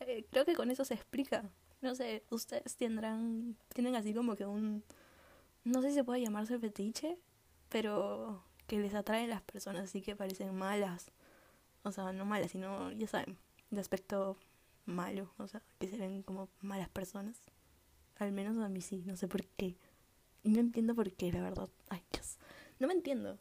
Eh, 0.00 0.26
creo 0.30 0.44
que 0.44 0.54
con 0.54 0.70
eso 0.70 0.84
se 0.84 0.94
explica. 0.94 1.50
No 1.80 1.94
sé, 1.94 2.24
ustedes 2.30 2.76
tendrán, 2.76 3.56
tienen 3.74 3.94
así 3.94 4.14
como 4.14 4.36
que 4.36 4.46
un, 4.46 4.82
no 5.64 5.82
sé 5.82 5.90
si 5.90 5.96
se 5.96 6.04
puede 6.04 6.22
llamarse 6.22 6.58
fetiche, 6.58 7.18
pero 7.68 8.42
que 8.66 8.78
les 8.78 8.94
atraen 8.94 9.30
las 9.30 9.42
personas 9.42 9.84
así 9.84 10.00
que 10.00 10.16
parecen 10.16 10.54
malas. 10.54 11.10
O 11.82 11.92
sea, 11.92 12.12
no 12.12 12.24
malas, 12.24 12.50
sino, 12.50 12.90
ya 12.92 13.06
saben, 13.06 13.36
de 13.70 13.80
aspecto 13.80 14.38
malo, 14.86 15.30
o 15.38 15.46
sea, 15.46 15.62
que 15.78 15.88
se 15.88 15.96
ven 15.98 16.22
como 16.22 16.48
malas 16.60 16.88
personas. 16.88 17.40
Al 18.16 18.32
menos 18.32 18.56
a 18.58 18.68
mí 18.68 18.80
sí, 18.80 19.02
no 19.06 19.16
sé 19.16 19.28
por 19.28 19.44
qué. 19.44 19.76
Y 20.42 20.50
no 20.50 20.60
entiendo 20.60 20.94
por 20.94 21.12
qué, 21.12 21.32
la 21.32 21.42
verdad. 21.42 21.68
Ay, 21.88 22.02
Dios. 22.12 22.38
No 22.78 22.86
me 22.86 22.94
entiendo. 22.94 23.38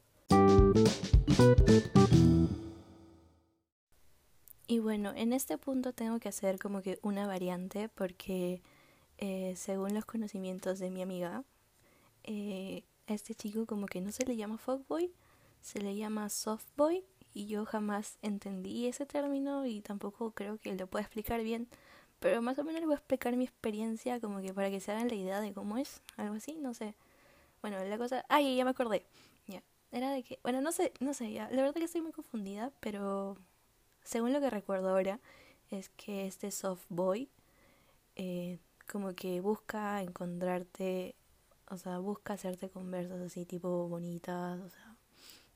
Y 4.68 4.80
bueno, 4.80 5.12
en 5.16 5.34
este 5.34 5.58
punto 5.58 5.94
tengo 5.94 6.20
que 6.20 6.30
hacer 6.30 6.58
como 6.58 6.82
que 6.82 6.98
una 7.02 7.28
variante 7.28 7.90
porque 7.90 8.62
eh, 9.18 9.54
según 9.58 9.94
los 9.94 10.06
conocimientos 10.06 10.80
de 10.80 10.90
mi 10.90 11.02
amiga, 11.02 11.44
eh, 12.24 12.84
este 13.08 13.36
chico 13.36 13.66
como 13.66 13.88
que 13.88 14.02
no 14.02 14.12
se 14.12 14.26
le 14.26 14.38
llama 14.38 14.58
fuckboy, 14.58 15.12
se 15.62 15.80
le 15.82 15.96
llama 15.96 16.30
softboy 16.30 17.04
y 17.34 17.48
yo 17.48 17.66
jamás 17.66 18.18
entendí 18.22 18.88
ese 18.88 19.06
término 19.06 19.66
y 19.66 19.82
tampoco 19.82 20.32
creo 20.32 20.58
que 20.58 20.74
lo 20.76 20.88
pueda 20.88 21.04
explicar 21.04 21.44
bien, 21.44 21.68
pero 22.20 22.42
más 22.42 22.58
o 22.60 22.64
menos 22.64 22.80
les 22.80 22.88
voy 22.88 22.96
a 22.96 22.98
explicar 23.00 23.36
mi 23.36 23.44
experiencia 23.46 24.20
como 24.22 24.42
que 24.42 24.54
para 24.54 24.70
que 24.70 24.80
se 24.80 24.92
hagan 24.92 25.10
la 25.10 25.16
idea 25.16 25.42
de 25.42 25.54
cómo 25.54 25.78
es, 25.78 26.02
algo 26.18 26.36
así, 26.36 26.56
no 26.62 26.74
sé. 26.74 26.96
Bueno, 27.62 27.84
la 27.84 27.98
cosa, 27.98 28.26
ay, 28.30 28.56
ya 28.58 28.66
me 28.66 28.72
acordé. 28.72 29.06
Ya, 29.48 29.64
era 29.92 30.12
de 30.12 30.24
que, 30.24 30.40
bueno, 30.44 30.62
no 30.62 30.72
sé, 30.72 30.94
no 31.00 31.14
sé, 31.14 31.32
ya, 31.34 31.50
la 31.52 31.64
verdad 31.64 31.76
que 31.76 31.86
estoy 31.86 32.02
muy 32.02 32.12
confundida, 32.14 32.72
pero 32.80 33.38
según 34.04 34.34
lo 34.34 34.42
que 34.42 34.50
recuerdo 34.50 34.90
ahora 34.90 35.20
es 35.72 35.90
que 35.90 36.28
este 36.28 36.52
soft 36.52 36.86
boy 36.90 37.30
eh, 38.16 38.60
como 38.92 39.14
que 39.16 39.42
busca 39.42 40.02
encontrarte, 40.02 41.16
o 41.70 41.78
sea, 41.78 42.00
busca 42.00 42.34
hacerte 42.34 42.70
conversas 42.70 43.22
así 43.22 43.46
tipo 43.46 43.88
bonitas, 43.88 44.60
o 44.60 44.70
sea, 44.70 44.96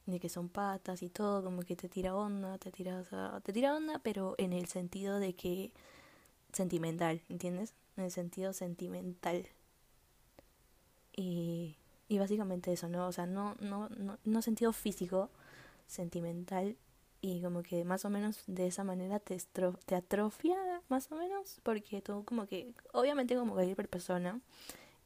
de 0.06 0.20
que 0.20 0.30
son 0.30 0.50
patas 0.50 1.04
y 1.04 1.10
todo, 1.10 1.44
como 1.44 1.62
que 1.64 1.76
te 1.76 1.90
tira 1.90 2.16
onda, 2.16 2.58
te 2.58 2.72
tira, 2.72 3.04
o 3.36 3.42
te 3.42 3.54
tira 3.54 3.76
onda, 3.76 4.00
pero 4.00 4.36
en 4.38 4.54
el 4.54 4.68
sentido 4.68 5.20
de 5.20 5.34
que 5.36 5.72
sentimental, 6.54 7.22
¿entiendes? 7.30 7.74
En 7.98 8.06
el 8.06 8.12
sentido 8.12 8.54
sentimental. 8.54 9.48
Y, 11.16 11.76
y 12.08 12.20
básicamente 12.20 12.72
eso, 12.72 12.88
¿no? 12.88 13.08
O 13.08 13.12
sea, 13.12 13.26
no, 13.26 13.56
no, 13.60 13.90
no, 13.90 14.18
no 14.24 14.42
sentido 14.42 14.72
físico, 14.72 15.30
sentimental 15.88 16.78
y 17.28 17.42
como 17.42 17.62
que 17.62 17.84
más 17.84 18.06
o 18.06 18.10
menos 18.10 18.44
de 18.48 18.68
esa 18.68 18.84
manera 18.84 19.20
te, 19.20 19.38
te 19.86 19.96
atrofia 19.96 20.58
más 20.88 21.12
o 21.12 21.16
menos 21.16 21.60
porque 21.64 22.02
tú 22.02 22.24
como 22.24 22.48
que 22.48 22.74
obviamente 22.94 23.36
como 23.36 23.54
cualquier 23.54 23.90
persona 23.90 24.40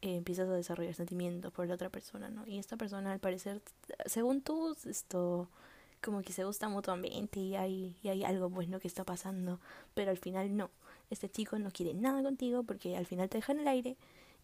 eh, 0.02 0.18
empiezas 0.18 0.48
a 0.50 0.54
desarrollar 0.54 0.94
sentimientos 0.94 1.52
por 1.52 1.68
la 1.68 1.76
otra 1.76 1.90
persona, 1.90 2.30
¿no? 2.30 2.46
Y 2.48 2.58
esta 2.58 2.78
persona 2.78 3.12
al 3.12 3.20
parecer, 3.20 3.62
según 4.06 4.42
tú, 4.42 4.76
esto 4.86 5.48
como 6.02 6.22
que 6.24 6.34
se 6.34 6.44
gusta 6.44 6.70
mutuamente 6.70 7.40
y 7.40 7.56
hay, 7.56 7.96
y 8.02 8.10
hay 8.10 8.24
algo 8.24 8.50
bueno 8.50 8.80
que 8.80 8.88
está 8.88 9.04
pasando, 9.04 9.60
pero 9.94 10.12
al 10.12 10.18
final 10.18 10.56
no. 10.58 10.72
Este 11.10 11.30
chico 11.30 11.60
no 11.60 11.72
quiere 11.72 11.94
nada 11.94 12.24
contigo 12.24 12.64
porque 12.64 12.98
al 12.98 13.06
final 13.06 13.30
te 13.30 13.38
deja 13.38 13.52
en 13.54 13.60
el 13.60 13.68
aire 13.68 13.98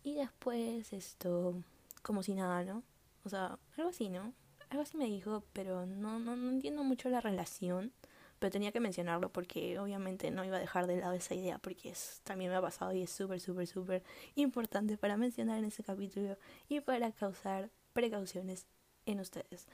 y 0.03 0.15
después 0.15 0.93
esto 0.93 1.55
como 2.03 2.23
si 2.23 2.33
nada, 2.35 2.63
¿no? 2.63 2.83
O 3.23 3.29
sea, 3.29 3.57
algo 3.77 3.89
así, 3.89 4.09
¿no? 4.09 4.33
Algo 4.69 4.83
así 4.83 4.97
me 4.97 5.05
dijo, 5.05 5.43
pero 5.53 5.85
no, 5.85 6.19
no, 6.19 6.35
no 6.35 6.49
entiendo 6.49 6.83
mucho 6.83 7.09
la 7.09 7.21
relación 7.21 7.93
pero 8.39 8.51
tenía 8.51 8.71
que 8.71 8.79
mencionarlo 8.79 9.31
porque 9.31 9.79
obviamente 9.79 10.31
no 10.31 10.45
iba 10.45 10.57
a 10.57 10.59
dejar 10.59 10.87
de 10.87 10.97
lado 10.97 11.13
esa 11.13 11.33
idea 11.33 11.57
porque 11.57 11.89
es, 11.89 12.21
también 12.23 12.51
me 12.51 12.57
ha 12.57 12.61
pasado 12.61 12.93
y 12.93 13.01
es 13.01 13.09
súper, 13.09 13.39
súper, 13.39 13.67
súper 13.67 14.03
importante 14.35 14.97
para 14.97 15.17
mencionar 15.17 15.57
en 15.57 15.65
ese 15.65 15.83
capítulo 15.83 16.37
y 16.69 16.79
para 16.81 17.11
causar 17.11 17.69
precauciones 17.93 18.67
en 19.05 19.19
ustedes. 19.19 19.67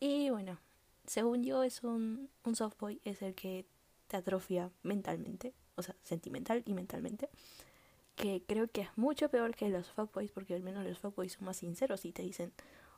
Y 0.00 0.30
bueno, 0.30 0.58
según 1.06 1.44
yo 1.44 1.62
es 1.62 1.82
un, 1.82 2.30
un 2.44 2.56
softboy, 2.56 3.00
es 3.04 3.22
el 3.22 3.34
que 3.34 3.66
te 4.06 4.16
atrofia 4.16 4.70
mentalmente, 4.82 5.52
o 5.74 5.82
sea, 5.82 5.94
sentimental 6.02 6.62
y 6.64 6.72
mentalmente, 6.72 7.28
que 8.14 8.42
creo 8.46 8.68
que 8.68 8.82
es 8.82 8.88
mucho 8.96 9.28
peor 9.28 9.54
que 9.54 9.68
los 9.68 9.88
fuckboys 9.88 10.32
porque 10.32 10.54
al 10.54 10.62
menos 10.62 10.86
los 10.86 10.98
fuckboys 10.98 11.32
son 11.34 11.44
más 11.44 11.58
sinceros 11.58 12.06
y 12.06 12.12
te 12.12 12.22
dicen, 12.22 12.52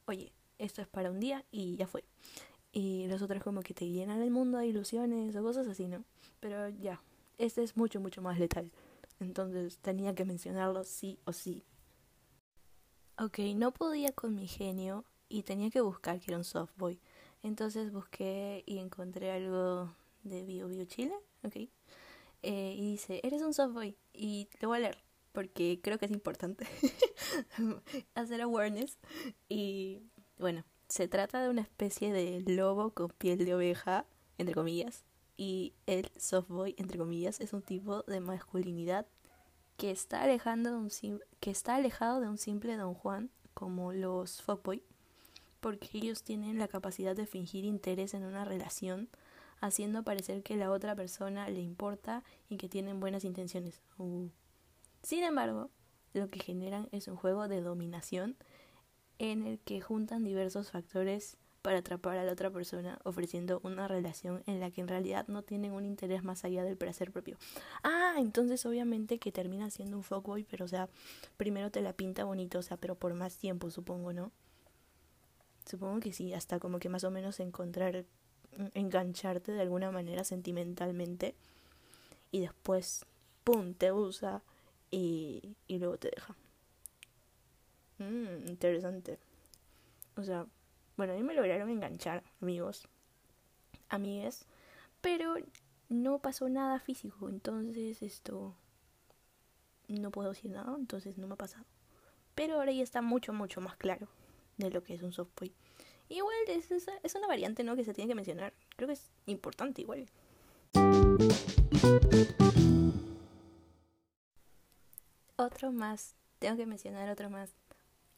oye, 0.07 0.33
esto 0.59 0.83
es 0.83 0.89
para 0.89 1.11
un 1.11 1.21
día 1.21 1.45
y 1.51 1.77
ya 1.77 1.87
fue 1.87 2.05
y 2.73 3.07
los 3.09 3.23
otros 3.23 3.43
como 3.43 3.63
que 3.63 3.75
te 3.75 3.89
llenan 3.89 4.21
el 4.21 4.31
mundo 4.31 4.59
de 4.59 4.67
ilusiones 4.67 5.35
o 5.37 5.43
cosas 5.43 5.67
así, 5.69 5.89
¿no? 5.89 6.05
Pero 6.41 6.69
ya, 6.69 7.01
este 7.39 7.63
es 7.63 7.77
mucho, 7.77 8.01
mucho 8.01 8.23
más 8.23 8.39
letal. 8.39 8.71
Entonces 9.21 9.79
tenía 9.79 10.15
que 10.15 10.25
mencionarlo 10.25 10.85
sí 10.85 11.19
o 11.25 11.33
sí. 11.33 11.65
Ok, 13.19 13.39
no 13.57 13.73
podía 13.73 14.13
con 14.13 14.35
mi 14.35 14.47
genio 14.47 15.05
y 15.29 15.43
tenía 15.43 15.71
que 15.71 15.81
buscar 15.81 16.21
que 16.21 16.31
era 16.31 16.39
un 16.39 16.45
softboy. 16.45 17.01
Entonces 17.43 17.93
busqué 17.93 18.63
y 18.67 18.79
encontré 18.79 19.33
algo 19.33 19.93
de 20.23 20.45
Bio 20.45 20.69
Bio 20.69 20.85
Chile, 20.85 21.15
ok. 21.43 21.57
Eh, 22.43 22.75
y 22.77 22.93
dice, 22.93 23.21
eres 23.25 23.43
un 23.43 23.55
softboy 23.55 23.97
y 24.13 24.47
te 24.61 24.67
voy 24.67 24.77
a 24.79 24.81
leer 24.81 24.99
porque 25.33 25.81
creo 25.83 25.99
que 25.99 26.07
es 26.07 26.13
importante 26.13 26.67
hacer 28.15 28.41
awareness. 28.41 28.99
Y 29.49 30.03
bueno, 30.39 30.65
se 30.89 31.09
trata 31.09 31.43
de 31.43 31.51
una 31.51 31.63
especie 31.63 32.13
de 32.13 32.43
lobo 32.47 32.91
con 32.91 33.09
piel 33.11 33.45
de 33.45 33.55
oveja, 33.55 34.07
entre 34.39 34.55
comillas, 34.55 35.05
y 35.37 35.75
el 35.87 36.11
softboy, 36.17 36.75
entre 36.79 36.99
comillas, 36.99 37.41
es 37.41 37.53
un 37.53 37.63
tipo 37.63 38.03
de 38.03 38.21
masculinidad 38.21 39.07
que 39.77 39.91
está, 39.91 40.23
alejando 40.23 40.71
de 40.71 40.77
un 40.77 41.21
que 41.39 41.51
está 41.51 41.77
alejado 41.77 42.21
de 42.21 42.29
un 42.29 42.39
simple 42.39 42.77
don 42.77 42.95
Juan 42.95 43.31
como 43.55 43.93
los 43.93 44.43
fuckboy, 44.43 44.83
porque 45.61 45.89
ellos 45.93 46.23
tienen 46.23 46.59
la 46.59 46.69
capacidad 46.69 47.15
de 47.15 47.27
fingir 47.27 47.65
interés 47.65 48.15
en 48.15 48.25
una 48.25 48.45
relación, 48.45 49.09
haciendo 49.61 50.03
parecer 50.03 50.43
que 50.43 50.57
la 50.57 50.71
otra 50.71 50.97
persona 50.97 51.49
le 51.49 51.61
importa 51.61 52.25
y 52.49 52.57
que 52.57 52.69
tienen 52.69 53.01
buenas 53.01 53.25
intenciones. 53.25 53.81
Uh. 53.99 54.29
Sin 55.03 55.23
embargo, 55.23 55.71
lo 56.13 56.29
que 56.29 56.41
generan 56.41 56.89
es 56.93 57.09
un 57.09 57.17
juego 57.17 57.49
de 57.49 57.61
dominación 57.61 58.37
en 59.19 59.47
el 59.47 59.59
que 59.59 59.81
juntan 59.81 60.25
diversos 60.25 60.71
factores 60.71 61.37
para 61.63 61.79
atrapar 61.79 62.17
a 62.19 62.25
la 62.25 62.33
otra 62.33 62.51
persona, 62.51 62.99
ofreciendo 63.05 63.61
una 63.65 63.89
relación 63.89 64.43
en 64.47 64.61
la 64.61 64.71
que 64.71 64.81
en 64.81 64.89
realidad 64.89 65.27
no 65.29 65.43
tienen 65.43 65.73
un 65.73 65.85
interés 65.85 66.23
más 66.23 66.45
allá 66.45 66.65
del 66.65 66.77
placer 66.77 67.11
propio. 67.11 67.37
Ah, 67.83 68.15
entonces 68.19 68.65
obviamente 68.65 69.19
que 69.19 69.33
termina 69.33 69.71
siendo 69.71 69.97
un 69.97 70.03
fuckboy, 70.03 70.45
pero 70.45 70.65
o 70.65 70.69
sea, 70.69 70.89
primero 71.37 71.71
te 71.71 71.83
la 71.83 71.93
pinta 71.93 72.25
bonito, 72.25 72.61
o 72.61 72.63
sea, 72.63 72.77
pero 72.77 72.95
por 72.95 73.15
más 73.15 73.37
tiempo, 73.37 73.71
supongo, 73.71 74.13
¿no? 74.13 74.31
Supongo 75.67 76.01
que 76.01 76.13
sí, 76.13 76.33
hasta 76.33 76.59
como 76.59 76.79
que 76.79 76.89
más 76.89 77.05
o 77.05 77.11
menos 77.11 77.41
encontrar, 77.41 78.05
engancharte 78.75 79.53
de 79.53 79.61
alguna 79.61 79.91
manera 79.91 80.25
sentimentalmente 80.25 81.35
y 82.31 82.41
después, 82.41 83.05
¡pum!, 83.45 83.75
te 83.75 83.93
usa 83.93 84.43
y, 84.91 85.57
y 85.67 85.79
luego 85.79 85.99
te 85.99 86.11
deja. 86.15 86.35
Mm, 87.99 88.49
interesante. 88.49 89.19
O 90.17 90.23
sea, 90.23 90.47
bueno, 90.97 91.13
a 91.13 91.17
mí 91.17 91.23
me 91.23 91.35
lograron 91.35 91.71
enganchar, 91.71 92.23
amigos, 92.41 92.89
amigues, 93.89 94.47
pero 95.01 95.37
no 95.89 96.19
pasó 96.19 96.49
nada 96.49 96.81
físico, 96.81 97.29
entonces 97.29 98.03
esto 98.03 98.55
no 99.89 100.11
puedo 100.11 100.31
decir 100.31 100.51
nada, 100.51 100.75
entonces 100.77 101.19
no 101.19 101.27
me 101.27 101.35
ha 101.35 101.39
pasado. 101.39 101.65
Pero 102.35 102.55
ahora 102.55 102.73
ya 102.73 102.83
está 102.83 103.03
mucho, 103.03 103.33
mucho 103.33 103.61
más 103.61 103.77
claro 103.77 104.09
de 104.59 104.71
lo 104.71 104.83
que 104.83 104.95
es 104.95 105.03
un 105.03 105.13
softboy. 105.13 105.53
Igual 106.09 106.37
es, 106.49 106.71
es, 106.71 107.15
una 107.15 107.27
variante, 107.27 107.65
¿no? 107.65 107.77
Que 107.77 107.85
se 107.85 107.93
tiene 107.93 108.09
que 108.09 108.15
mencionar. 108.15 108.55
Creo 108.77 108.87
que 108.87 108.95
es 108.95 109.11
importante 109.27 109.83
igual. 109.83 110.07
Otro 115.37 115.71
más, 115.73 116.17
tengo 116.39 116.57
que 116.57 116.67
mencionar 116.67 117.11
otro 117.11 117.29
más. 117.29 117.55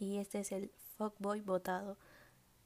Y 0.01 0.17
este 0.17 0.41
es 0.41 0.51
el 0.53 0.71
fuckboy 0.97 1.43
votado. 1.43 1.99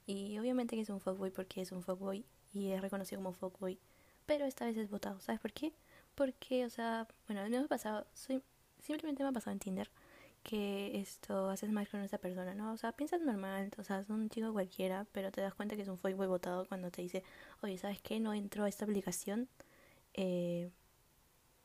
Y 0.06 0.38
obviamente 0.38 0.76
que 0.76 0.82
es 0.82 0.90
un 0.90 1.00
fuckboy 1.00 1.30
porque 1.30 1.60
es 1.62 1.72
un 1.72 1.82
fuckboy 1.82 2.24
y 2.52 2.70
es 2.70 2.80
reconocido 2.80 3.18
como 3.20 3.32
fuckboy. 3.32 3.78
Pero 4.24 4.46
esta 4.46 4.66
vez 4.66 4.76
es 4.76 4.88
votado. 4.88 5.20
¿Sabes 5.20 5.40
por 5.40 5.52
qué? 5.52 5.74
Porque, 6.14 6.64
o 6.64 6.70
sea, 6.70 7.08
bueno, 7.26 7.42
no 7.42 7.50
me 7.50 7.58
ha 7.58 7.68
pasado, 7.68 8.06
soy, 8.14 8.40
simplemente 8.78 9.24
me 9.24 9.30
ha 9.30 9.32
pasado 9.32 9.52
en 9.52 9.58
Tinder 9.58 9.90
que 10.44 11.00
esto 11.00 11.48
haces 11.48 11.70
más 11.72 11.88
con 11.88 12.00
esa 12.02 12.18
persona, 12.18 12.54
¿no? 12.54 12.72
O 12.72 12.76
sea, 12.76 12.92
piensas 12.92 13.20
normal, 13.22 13.70
o 13.78 13.82
sea, 13.82 14.00
es 14.00 14.10
un 14.10 14.28
chico 14.28 14.52
cualquiera, 14.52 15.06
pero 15.12 15.32
te 15.32 15.40
das 15.40 15.54
cuenta 15.54 15.74
que 15.74 15.82
es 15.82 15.88
un 15.88 15.98
fuckboy 15.98 16.28
votado 16.28 16.66
cuando 16.68 16.90
te 16.90 17.02
dice, 17.02 17.24
oye, 17.62 17.78
¿sabes 17.78 18.00
qué? 18.02 18.20
No 18.20 18.34
entro 18.34 18.64
a 18.64 18.68
esta 18.68 18.84
aplicación, 18.84 19.48
eh, 20.12 20.70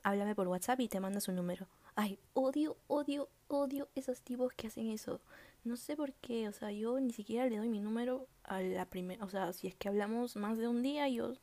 háblame 0.04 0.34
por 0.34 0.48
WhatsApp 0.48 0.80
y 0.80 0.88
te 0.88 1.00
manda 1.02 1.20
su 1.20 1.34
número. 1.34 1.68
Ay, 1.96 2.20
odio, 2.34 2.78
odio, 2.88 3.30
odio 3.50 3.90
esos 3.96 4.22
tipos 4.22 4.54
que 4.54 4.68
hacen 4.68 4.88
eso. 4.88 5.20
No 5.63 5.75
sé 5.75 5.96
por 5.96 6.13
qué, 6.13 6.48
o 6.48 6.54
sea, 6.54 6.72
yo 6.72 7.00
ni 7.00 7.12
siquiera 7.12 7.48
le 7.48 7.58
doy 7.58 7.70
mi 7.70 7.80
número 7.80 8.28
a 8.44 8.62
la 8.62 8.86
primera, 8.86 9.24
o 9.25 9.30
sea, 9.30 9.51
si 9.54 9.68
es 9.68 9.75
que 9.75 9.89
hablamos 9.89 10.36
más 10.36 10.58
de 10.58 10.68
un 10.68 10.82
día, 10.82 11.08
yo, 11.10 11.34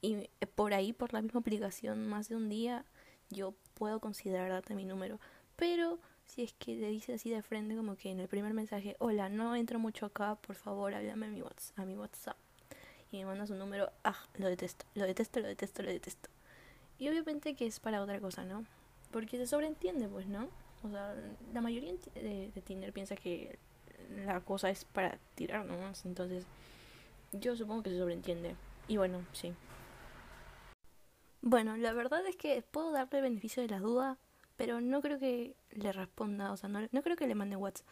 y 0.00 0.28
por 0.54 0.72
ahí, 0.72 0.92
por 0.92 1.12
la 1.12 1.20
misma 1.20 1.40
aplicación, 1.40 2.08
más 2.08 2.28
de 2.28 2.36
un 2.36 2.48
día, 2.48 2.84
yo 3.28 3.54
puedo 3.74 4.00
considerar 4.00 4.50
darte 4.50 4.74
mi 4.74 4.84
número. 4.84 5.20
Pero 5.56 5.98
si 6.24 6.42
es 6.42 6.52
que 6.54 6.76
le 6.76 6.88
dice 6.88 7.14
así 7.14 7.30
de 7.30 7.42
frente, 7.42 7.76
como 7.76 7.96
que 7.96 8.10
en 8.10 8.20
el 8.20 8.28
primer 8.28 8.54
mensaje, 8.54 8.96
hola, 8.98 9.28
no 9.28 9.56
entro 9.56 9.78
mucho 9.78 10.06
acá, 10.06 10.36
por 10.36 10.56
favor, 10.56 10.94
háblame 10.94 11.26
a 11.26 11.30
mi, 11.30 11.42
WhatsApp, 11.42 11.78
a 11.78 11.84
mi 11.84 11.96
WhatsApp. 11.96 12.36
Y 13.10 13.18
me 13.18 13.26
manda 13.26 13.46
su 13.46 13.54
número, 13.54 13.90
ah, 14.04 14.16
lo 14.38 14.48
detesto, 14.48 14.86
lo 14.94 15.04
detesto, 15.04 15.40
lo 15.40 15.48
detesto, 15.48 15.82
lo 15.82 15.90
detesto. 15.90 16.30
Y 16.98 17.08
obviamente 17.08 17.54
que 17.56 17.66
es 17.66 17.80
para 17.80 18.02
otra 18.02 18.20
cosa, 18.20 18.44
¿no? 18.44 18.64
Porque 19.10 19.36
se 19.36 19.46
sobreentiende, 19.46 20.08
pues, 20.08 20.28
¿no? 20.28 20.48
O 20.82 20.90
sea, 20.90 21.14
la 21.52 21.60
mayoría 21.60 21.92
de, 22.14 22.50
de 22.54 22.62
Tinder 22.62 22.92
piensa 22.92 23.16
que 23.16 23.58
la 24.24 24.40
cosa 24.40 24.70
es 24.70 24.84
para 24.84 25.18
tirar 25.34 25.64
nomás. 25.64 26.04
Entonces, 26.04 26.46
yo 27.32 27.56
supongo 27.56 27.82
que 27.82 27.90
se 27.90 27.98
sobreentiende. 27.98 28.56
Y 28.88 28.96
bueno, 28.96 29.24
sí. 29.32 29.54
Bueno, 31.42 31.76
la 31.76 31.92
verdad 31.92 32.26
es 32.26 32.36
que 32.36 32.62
puedo 32.62 32.92
darle 32.92 33.20
beneficio 33.20 33.62
de 33.62 33.68
la 33.68 33.78
duda, 33.78 34.18
pero 34.56 34.80
no 34.80 35.00
creo 35.00 35.18
que 35.18 35.56
le 35.70 35.92
responda, 35.92 36.52
o 36.52 36.56
sea, 36.56 36.68
no, 36.68 36.86
no 36.90 37.02
creo 37.02 37.16
que 37.16 37.26
le 37.26 37.34
mande 37.34 37.56
WhatsApp. 37.56 37.86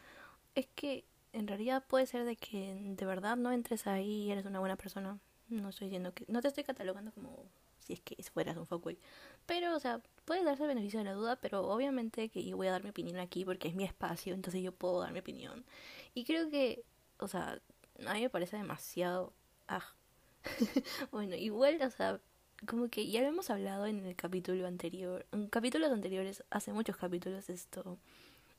Es 0.55 0.67
que 0.75 1.05
en 1.33 1.47
realidad 1.47 1.83
puede 1.87 2.05
ser 2.05 2.25
de 2.25 2.35
que 2.35 2.75
de 2.95 3.05
verdad 3.05 3.37
no 3.37 3.51
entres 3.51 3.87
ahí 3.87 4.25
y 4.25 4.31
eres 4.31 4.45
una 4.45 4.59
buena 4.59 4.75
persona. 4.75 5.19
No 5.47 5.69
estoy 5.69 5.87
diciendo 5.87 6.13
que. 6.13 6.25
No 6.27 6.41
te 6.41 6.47
estoy 6.47 6.63
catalogando 6.63 7.11
como 7.11 7.45
si 7.89 7.93
es 7.93 8.01
que 8.01 8.21
fueras 8.23 8.55
un 8.57 8.67
fuckboy. 8.67 8.97
Pero, 9.45 9.75
o 9.75 9.79
sea, 9.79 10.01
puede 10.25 10.43
darse 10.43 10.63
el 10.63 10.69
beneficio 10.69 10.99
de 10.99 11.05
la 11.05 11.13
duda, 11.13 11.37
pero 11.37 11.67
obviamente 11.67 12.29
que 12.29 12.43
yo 12.43 12.55
voy 12.55 12.67
a 12.67 12.71
dar 12.71 12.83
mi 12.83 12.91
opinión 12.91 13.17
aquí 13.19 13.45
porque 13.45 13.67
es 13.67 13.75
mi 13.75 13.83
espacio, 13.83 14.33
entonces 14.33 14.61
yo 14.61 14.71
puedo 14.71 15.01
dar 15.01 15.11
mi 15.11 15.19
opinión. 15.19 15.65
Y 16.13 16.23
creo 16.25 16.49
que, 16.49 16.83
o 17.17 17.27
sea, 17.27 17.59
a 18.05 18.13
mí 18.13 18.21
me 18.21 18.29
parece 18.29 18.57
demasiado... 18.57 19.33
Bueno, 21.11 21.35
igual, 21.35 21.81
o 21.81 21.89
sea, 21.89 22.19
como 22.65 22.89
que 22.89 23.07
ya 23.09 23.21
lo 23.21 23.27
hemos 23.27 23.49
hablado 23.49 23.85
en 23.85 24.05
el 24.05 24.15
capítulo 24.15 24.67
anterior, 24.67 25.25
en 25.31 25.47
capítulos 25.47 25.91
anteriores, 25.91 26.43
hace 26.49 26.73
muchos 26.73 26.97
capítulos, 26.97 27.49
esto, 27.49 27.97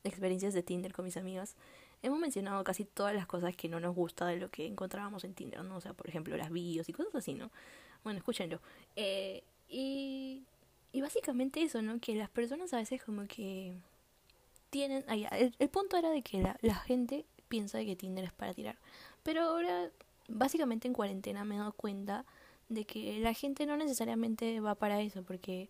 experiencias 0.03 0.53
de 0.53 0.63
Tinder 0.63 0.93
con 0.93 1.05
mis 1.05 1.17
amigas, 1.17 1.55
hemos 2.01 2.19
mencionado 2.19 2.63
casi 2.63 2.85
todas 2.85 3.13
las 3.13 3.27
cosas 3.27 3.55
que 3.55 3.69
no 3.69 3.79
nos 3.79 3.95
gusta 3.95 4.25
de 4.27 4.37
lo 4.37 4.49
que 4.49 4.65
encontrábamos 4.65 5.23
en 5.23 5.33
Tinder, 5.33 5.63
¿no? 5.63 5.77
O 5.77 5.81
sea, 5.81 5.93
por 5.93 6.07
ejemplo, 6.07 6.35
las 6.37 6.51
bios 6.51 6.89
y 6.89 6.93
cosas 6.93 7.15
así, 7.15 7.33
¿no? 7.33 7.51
Bueno, 8.03 8.19
escúchenlo. 8.19 8.59
Eh, 8.95 9.43
y, 9.69 10.43
y 10.91 11.01
básicamente 11.01 11.61
eso, 11.61 11.81
¿no? 11.81 11.99
Que 11.99 12.15
las 12.15 12.29
personas 12.29 12.73
a 12.73 12.77
veces 12.77 13.03
como 13.03 13.27
que 13.27 13.73
tienen... 14.69 15.03
Ah, 15.07 15.15
el, 15.15 15.55
el, 15.57 15.69
punto 15.69 15.97
era 15.97 16.09
de 16.09 16.21
que 16.21 16.41
la, 16.41 16.57
la 16.61 16.75
gente 16.75 17.25
piensa 17.47 17.83
que 17.83 17.95
Tinder 17.95 18.23
es 18.23 18.33
para 18.33 18.53
tirar. 18.53 18.77
Pero 19.23 19.41
ahora, 19.43 19.89
básicamente 20.27 20.87
en 20.87 20.93
cuarentena 20.93 21.43
me 21.43 21.55
he 21.55 21.57
dado 21.59 21.73
cuenta 21.73 22.25
de 22.69 22.85
que 22.85 23.19
la 23.19 23.33
gente 23.33 23.65
no 23.65 23.77
necesariamente 23.77 24.59
va 24.61 24.75
para 24.75 25.01
eso, 25.01 25.23
porque 25.23 25.69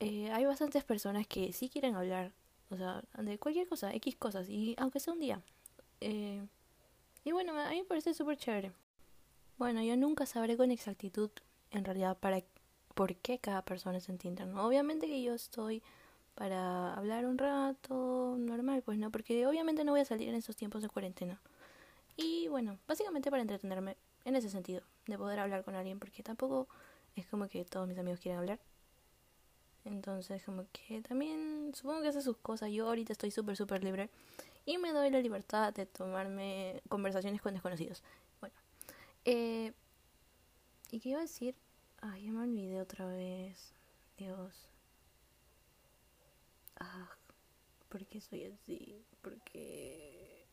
eh, 0.00 0.30
hay 0.32 0.44
bastantes 0.44 0.84
personas 0.84 1.26
que 1.26 1.52
sí 1.52 1.68
quieren 1.68 1.94
hablar, 1.94 2.32
o 2.70 2.76
sea, 2.76 3.02
de 3.18 3.38
cualquier 3.38 3.66
cosa, 3.66 3.92
X 3.94 4.16
cosas, 4.16 4.48
y 4.48 4.74
aunque 4.78 5.00
sea 5.00 5.14
un 5.14 5.20
día. 5.20 5.40
Eh, 6.00 6.42
y 7.24 7.32
bueno, 7.32 7.58
a 7.58 7.70
mí 7.70 7.78
me 7.78 7.84
parece 7.84 8.14
súper 8.14 8.36
chévere. 8.36 8.72
Bueno, 9.60 9.82
yo 9.82 9.94
nunca 9.94 10.24
sabré 10.24 10.56
con 10.56 10.70
exactitud, 10.70 11.28
en 11.70 11.84
realidad, 11.84 12.16
para 12.16 12.42
por 12.94 13.14
qué 13.16 13.38
cada 13.38 13.60
persona 13.60 14.00
se 14.00 14.10
entiende, 14.10 14.46
¿no? 14.46 14.66
Obviamente 14.66 15.06
que 15.06 15.22
yo 15.22 15.34
estoy 15.34 15.82
para 16.34 16.94
hablar 16.94 17.26
un 17.26 17.36
rato, 17.36 18.36
normal, 18.38 18.80
pues 18.82 18.96
no, 18.96 19.10
porque 19.10 19.46
obviamente 19.46 19.84
no 19.84 19.92
voy 19.92 20.00
a 20.00 20.06
salir 20.06 20.30
en 20.30 20.34
estos 20.34 20.56
tiempos 20.56 20.80
de 20.80 20.88
cuarentena. 20.88 21.38
Y 22.16 22.48
bueno, 22.48 22.78
básicamente 22.88 23.30
para 23.30 23.42
entretenerme 23.42 23.98
en 24.24 24.34
ese 24.34 24.48
sentido, 24.48 24.80
de 25.06 25.18
poder 25.18 25.38
hablar 25.38 25.62
con 25.62 25.74
alguien, 25.74 25.98
porque 25.98 26.22
tampoco 26.22 26.66
es 27.14 27.26
como 27.26 27.46
que 27.46 27.62
todos 27.66 27.86
mis 27.86 27.98
amigos 27.98 28.20
quieren 28.20 28.38
hablar. 28.38 28.58
Entonces, 29.84 30.42
como 30.42 30.64
que 30.72 31.02
también 31.02 31.72
supongo 31.74 32.00
que 32.00 32.08
hace 32.08 32.22
sus 32.22 32.38
cosas. 32.38 32.70
Yo 32.70 32.88
ahorita 32.88 33.12
estoy 33.12 33.30
súper, 33.30 33.58
súper 33.58 33.84
libre 33.84 34.08
y 34.64 34.78
me 34.78 34.94
doy 34.94 35.10
la 35.10 35.20
libertad 35.20 35.74
de 35.74 35.84
tomarme 35.84 36.80
conversaciones 36.88 37.42
con 37.42 37.52
desconocidos. 37.52 38.02
Eh, 39.24 39.72
¿y 40.90 41.00
qué 41.00 41.10
iba 41.10 41.18
a 41.18 41.22
decir? 41.22 41.54
Ay, 42.00 42.24
ya 42.24 42.32
me 42.32 42.42
olvidé 42.42 42.80
otra 42.80 43.06
vez. 43.06 43.74
Dios. 44.16 44.68
Ah, 46.78 47.10
¿por 47.88 48.06
qué 48.06 48.20
soy 48.20 48.44
así? 48.44 49.04
¿Por 49.22 49.38
qué? 49.42 50.46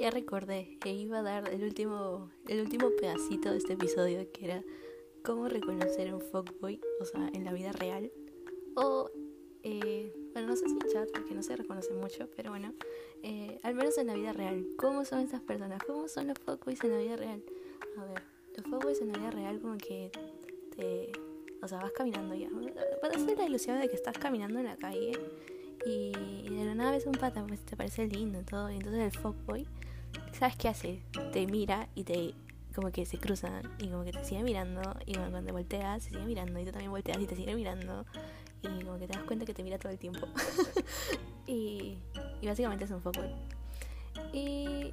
Ya 0.00 0.10
recordé 0.10 0.78
que 0.80 0.92
iba 0.92 1.20
a 1.20 1.22
dar 1.22 1.48
el 1.48 1.64
último, 1.64 2.30
el 2.48 2.60
último 2.60 2.90
pedacito 3.00 3.50
de 3.50 3.58
este 3.58 3.72
episodio 3.72 4.30
que 4.32 4.44
era 4.44 4.64
cómo 5.24 5.48
reconocer 5.48 6.12
un 6.12 6.20
fuckboy, 6.20 6.80
o 7.00 7.04
sea, 7.04 7.28
en 7.32 7.44
la 7.44 7.52
vida 7.52 7.72
real. 7.72 8.12
O 8.76 9.10
no 10.54 10.60
sé 10.60 10.68
si 10.68 10.92
chat 10.92 11.10
porque 11.12 11.34
no 11.34 11.42
se 11.42 11.56
reconoce 11.56 11.92
mucho, 11.94 12.28
pero 12.36 12.50
bueno, 12.50 12.72
eh, 13.24 13.58
al 13.64 13.74
menos 13.74 13.98
en 13.98 14.06
la 14.06 14.14
vida 14.14 14.32
real, 14.32 14.64
¿cómo 14.76 15.04
son 15.04 15.18
esas 15.18 15.40
personas? 15.40 15.82
¿Cómo 15.82 16.06
son 16.06 16.28
los 16.28 16.38
fuckboys 16.38 16.82
en 16.84 16.92
la 16.92 16.98
vida 16.98 17.16
real? 17.16 17.42
A 17.98 18.04
ver, 18.04 18.22
los 18.56 18.66
fuckboys 18.66 19.00
en 19.00 19.12
la 19.12 19.18
vida 19.18 19.30
real 19.32 19.60
como 19.60 19.76
que 19.78 20.12
te... 20.76 21.10
O 21.60 21.66
sea, 21.66 21.78
vas 21.78 21.90
caminando 21.92 22.34
ya. 22.34 22.48
Ser 23.18 23.38
la 23.38 23.46
ilusión 23.46 23.80
de 23.80 23.88
que 23.88 23.96
estás 23.96 24.16
caminando 24.16 24.60
en 24.60 24.66
la 24.66 24.76
calle 24.76 25.12
y 25.86 26.12
de 26.12 26.64
la 26.66 26.74
nada 26.74 26.92
ves 26.92 27.06
un 27.06 27.12
pata, 27.12 27.44
pues 27.46 27.60
te 27.64 27.76
parece 27.76 28.06
lindo 28.06 28.40
y 28.40 28.44
todo. 28.44 28.70
Y 28.70 28.76
entonces 28.76 29.02
el 29.02 29.18
fuckboy, 29.18 29.66
¿sabes 30.38 30.56
qué 30.56 30.68
hace? 30.68 31.02
Te 31.32 31.46
mira 31.46 31.88
y 31.94 32.04
te 32.04 32.34
como 32.74 32.90
que 32.90 33.06
se 33.06 33.18
cruzan 33.18 33.62
y 33.78 33.88
como 33.88 34.04
que 34.04 34.12
te 34.12 34.24
sigue 34.24 34.42
mirando 34.42 34.82
y 35.06 35.14
cuando 35.14 35.42
te 35.42 35.52
volteas 35.52 36.02
se 36.02 36.10
sigue 36.10 36.24
mirando 36.24 36.60
y 36.60 36.64
tú 36.64 36.72
también 36.72 36.90
volteas 36.90 37.18
y 37.20 37.26
te 37.26 37.36
sigue 37.36 37.54
mirando 37.54 38.04
y 38.64 38.84
como 38.84 38.98
que 38.98 39.06
te 39.06 39.14
das 39.14 39.24
cuenta 39.24 39.44
que 39.44 39.54
te 39.54 39.62
mira 39.62 39.78
todo 39.78 39.92
el 39.92 39.98
tiempo. 39.98 40.26
y, 41.46 41.98
y 42.40 42.46
básicamente 42.46 42.84
es 42.84 42.90
un 42.90 43.00
fuckboy. 43.00 43.30
Y. 44.32 44.92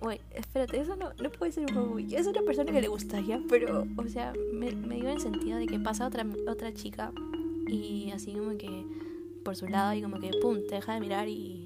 Güey, 0.00 0.20
espérate, 0.34 0.80
eso 0.80 0.96
no, 0.96 1.12
no 1.14 1.30
puede 1.30 1.52
ser 1.52 1.64
un 1.64 1.74
fuckboy. 1.74 2.14
Es 2.14 2.26
una 2.26 2.42
persona 2.42 2.72
que 2.72 2.80
le 2.80 2.88
gustaría, 2.88 3.40
pero, 3.48 3.86
o 3.96 4.08
sea, 4.08 4.32
me, 4.52 4.72
me 4.72 4.96
dio 4.96 5.10
el 5.10 5.20
sentido 5.20 5.58
de 5.58 5.66
que 5.66 5.78
pasa 5.78 6.06
otra, 6.06 6.26
otra 6.46 6.72
chica 6.72 7.12
y 7.66 8.10
así 8.12 8.32
como 8.32 8.56
que 8.56 8.84
por 9.44 9.56
su 9.56 9.66
lado 9.66 9.94
y 9.94 10.02
como 10.02 10.18
que 10.20 10.30
pum, 10.40 10.58
te 10.68 10.76
deja 10.76 10.94
de 10.94 11.00
mirar 11.00 11.28
y, 11.28 11.64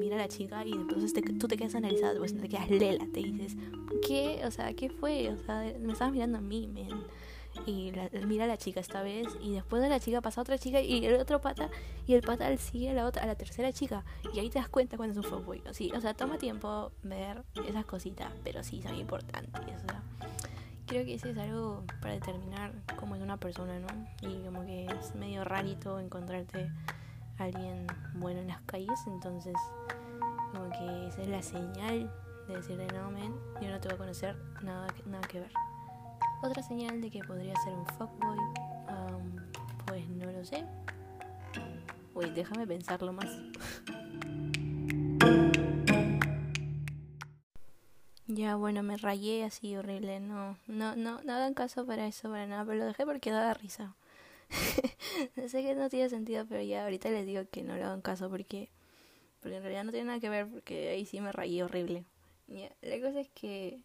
mira 0.00 0.16
a 0.16 0.18
la 0.18 0.28
chica 0.28 0.64
y 0.64 0.76
después 0.76 1.12
te, 1.12 1.22
tú 1.22 1.48
te 1.48 1.56
quedas 1.56 1.74
analizado, 1.74 2.18
pues 2.18 2.34
te 2.34 2.48
quedas 2.48 2.70
lela, 2.70 3.06
te 3.12 3.20
dices, 3.20 3.56
¿qué? 4.06 4.40
O 4.46 4.50
sea, 4.50 4.72
¿qué 4.74 4.90
fue? 4.90 5.30
O 5.30 5.36
sea, 5.36 5.74
me 5.80 5.92
estabas 5.92 6.12
mirando 6.12 6.38
a 6.38 6.40
mí, 6.40 6.66
men. 6.66 6.88
Y 7.66 7.92
mira 8.26 8.44
a 8.44 8.48
la 8.48 8.56
chica 8.56 8.80
esta 8.80 9.02
vez 9.02 9.28
y 9.40 9.52
después 9.52 9.82
de 9.82 9.88
la 9.88 10.00
chica 10.00 10.20
pasa 10.20 10.40
otra 10.40 10.58
chica 10.58 10.80
y 10.80 11.04
el 11.04 11.20
otro 11.20 11.40
pata 11.40 11.70
y 12.06 12.14
el 12.14 12.22
pata 12.22 12.54
sigue 12.56 12.90
a 12.90 12.92
la 12.94 13.06
otra 13.06 13.22
a 13.22 13.26
la 13.26 13.34
tercera 13.34 13.72
chica. 13.72 14.04
Y 14.32 14.40
ahí 14.40 14.50
te 14.50 14.58
das 14.58 14.68
cuenta 14.68 14.96
cuando 14.96 15.18
es 15.18 15.26
un 15.26 15.30
fuckboy. 15.30 15.62
Así 15.66 15.90
o 15.96 16.00
sea 16.00 16.14
toma 16.14 16.38
tiempo 16.38 16.92
ver 17.02 17.42
esas 17.66 17.84
cositas 17.84 18.32
pero 18.42 18.62
sí 18.62 18.82
son 18.82 18.96
importantes 18.96 19.76
o 19.84 19.88
sea. 19.88 20.02
Creo 20.86 21.04
que 21.06 21.14
ese 21.14 21.30
es 21.30 21.38
algo 21.38 21.84
para 22.02 22.14
determinar 22.14 22.72
cómo 22.98 23.16
es 23.16 23.22
una 23.22 23.38
persona 23.38 23.78
no 23.78 23.86
y 24.20 24.44
como 24.44 24.66
que 24.66 24.84
es 24.86 25.14
medio 25.14 25.42
rarito 25.44 25.98
encontrarte 25.98 26.70
a 27.38 27.44
alguien 27.44 27.86
bueno 28.14 28.40
en 28.40 28.48
las 28.48 28.60
calles 28.62 29.00
entonces 29.06 29.54
como 30.52 30.68
que 30.70 31.08
esa 31.08 31.22
es 31.22 31.28
la 31.28 31.42
señal 31.42 32.12
de 32.46 32.56
decirle 32.56 32.86
no 32.88 33.10
men 33.10 33.34
yo 33.62 33.70
no 33.70 33.80
te 33.80 33.88
voy 33.88 33.94
a 33.94 33.98
conocer 33.98 34.36
nada 34.62 34.86
nada 35.06 35.26
que 35.26 35.40
ver 35.40 35.50
otra 36.44 36.62
señal 36.62 37.00
de 37.00 37.10
que 37.10 37.24
podría 37.24 37.54
ser 37.62 37.72
un 37.72 37.86
fuckboy, 37.86 38.36
pues 39.86 40.06
no 40.10 40.30
lo 40.30 40.44
sé. 40.44 40.66
Uy, 42.14 42.28
déjame 42.30 42.66
pensarlo 42.66 43.14
más. 43.14 43.26
ya, 48.26 48.56
bueno, 48.56 48.82
me 48.82 48.98
rayé 48.98 49.44
así 49.44 49.76
horrible. 49.76 50.20
No, 50.20 50.58
no, 50.66 50.94
no, 50.96 51.22
no 51.22 51.32
hagan 51.32 51.54
caso 51.54 51.86
para 51.86 52.06
eso, 52.06 52.28
para 52.28 52.46
nada, 52.46 52.66
pero 52.66 52.78
lo 52.78 52.84
dejé 52.84 53.06
porque 53.06 53.30
daba 53.30 53.54
risa. 53.54 53.96
sé 55.48 55.62
que 55.62 55.74
no 55.74 55.88
tiene 55.88 56.10
sentido, 56.10 56.44
pero 56.46 56.62
ya 56.62 56.84
ahorita 56.84 57.08
les 57.08 57.24
digo 57.24 57.44
que 57.50 57.62
no 57.62 57.74
le 57.74 57.84
hagan 57.84 58.02
caso 58.02 58.28
porque, 58.28 58.68
porque 59.40 59.56
en 59.56 59.62
realidad 59.62 59.84
no 59.84 59.92
tiene 59.92 60.08
nada 60.08 60.20
que 60.20 60.28
ver, 60.28 60.46
porque 60.46 60.90
ahí 60.90 61.06
sí 61.06 61.20
me 61.20 61.32
rayé 61.32 61.64
horrible. 61.64 62.04
la 62.48 63.00
cosa 63.00 63.20
es 63.20 63.30
que 63.30 63.80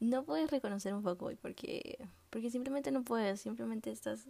no 0.00 0.24
puedes 0.24 0.50
reconocer 0.50 0.94
un 0.94 1.02
fuckboy 1.02 1.36
porque, 1.36 1.98
porque 2.30 2.50
simplemente 2.50 2.90
no 2.90 3.02
puedes, 3.04 3.40
simplemente 3.40 3.90
estás... 3.90 4.26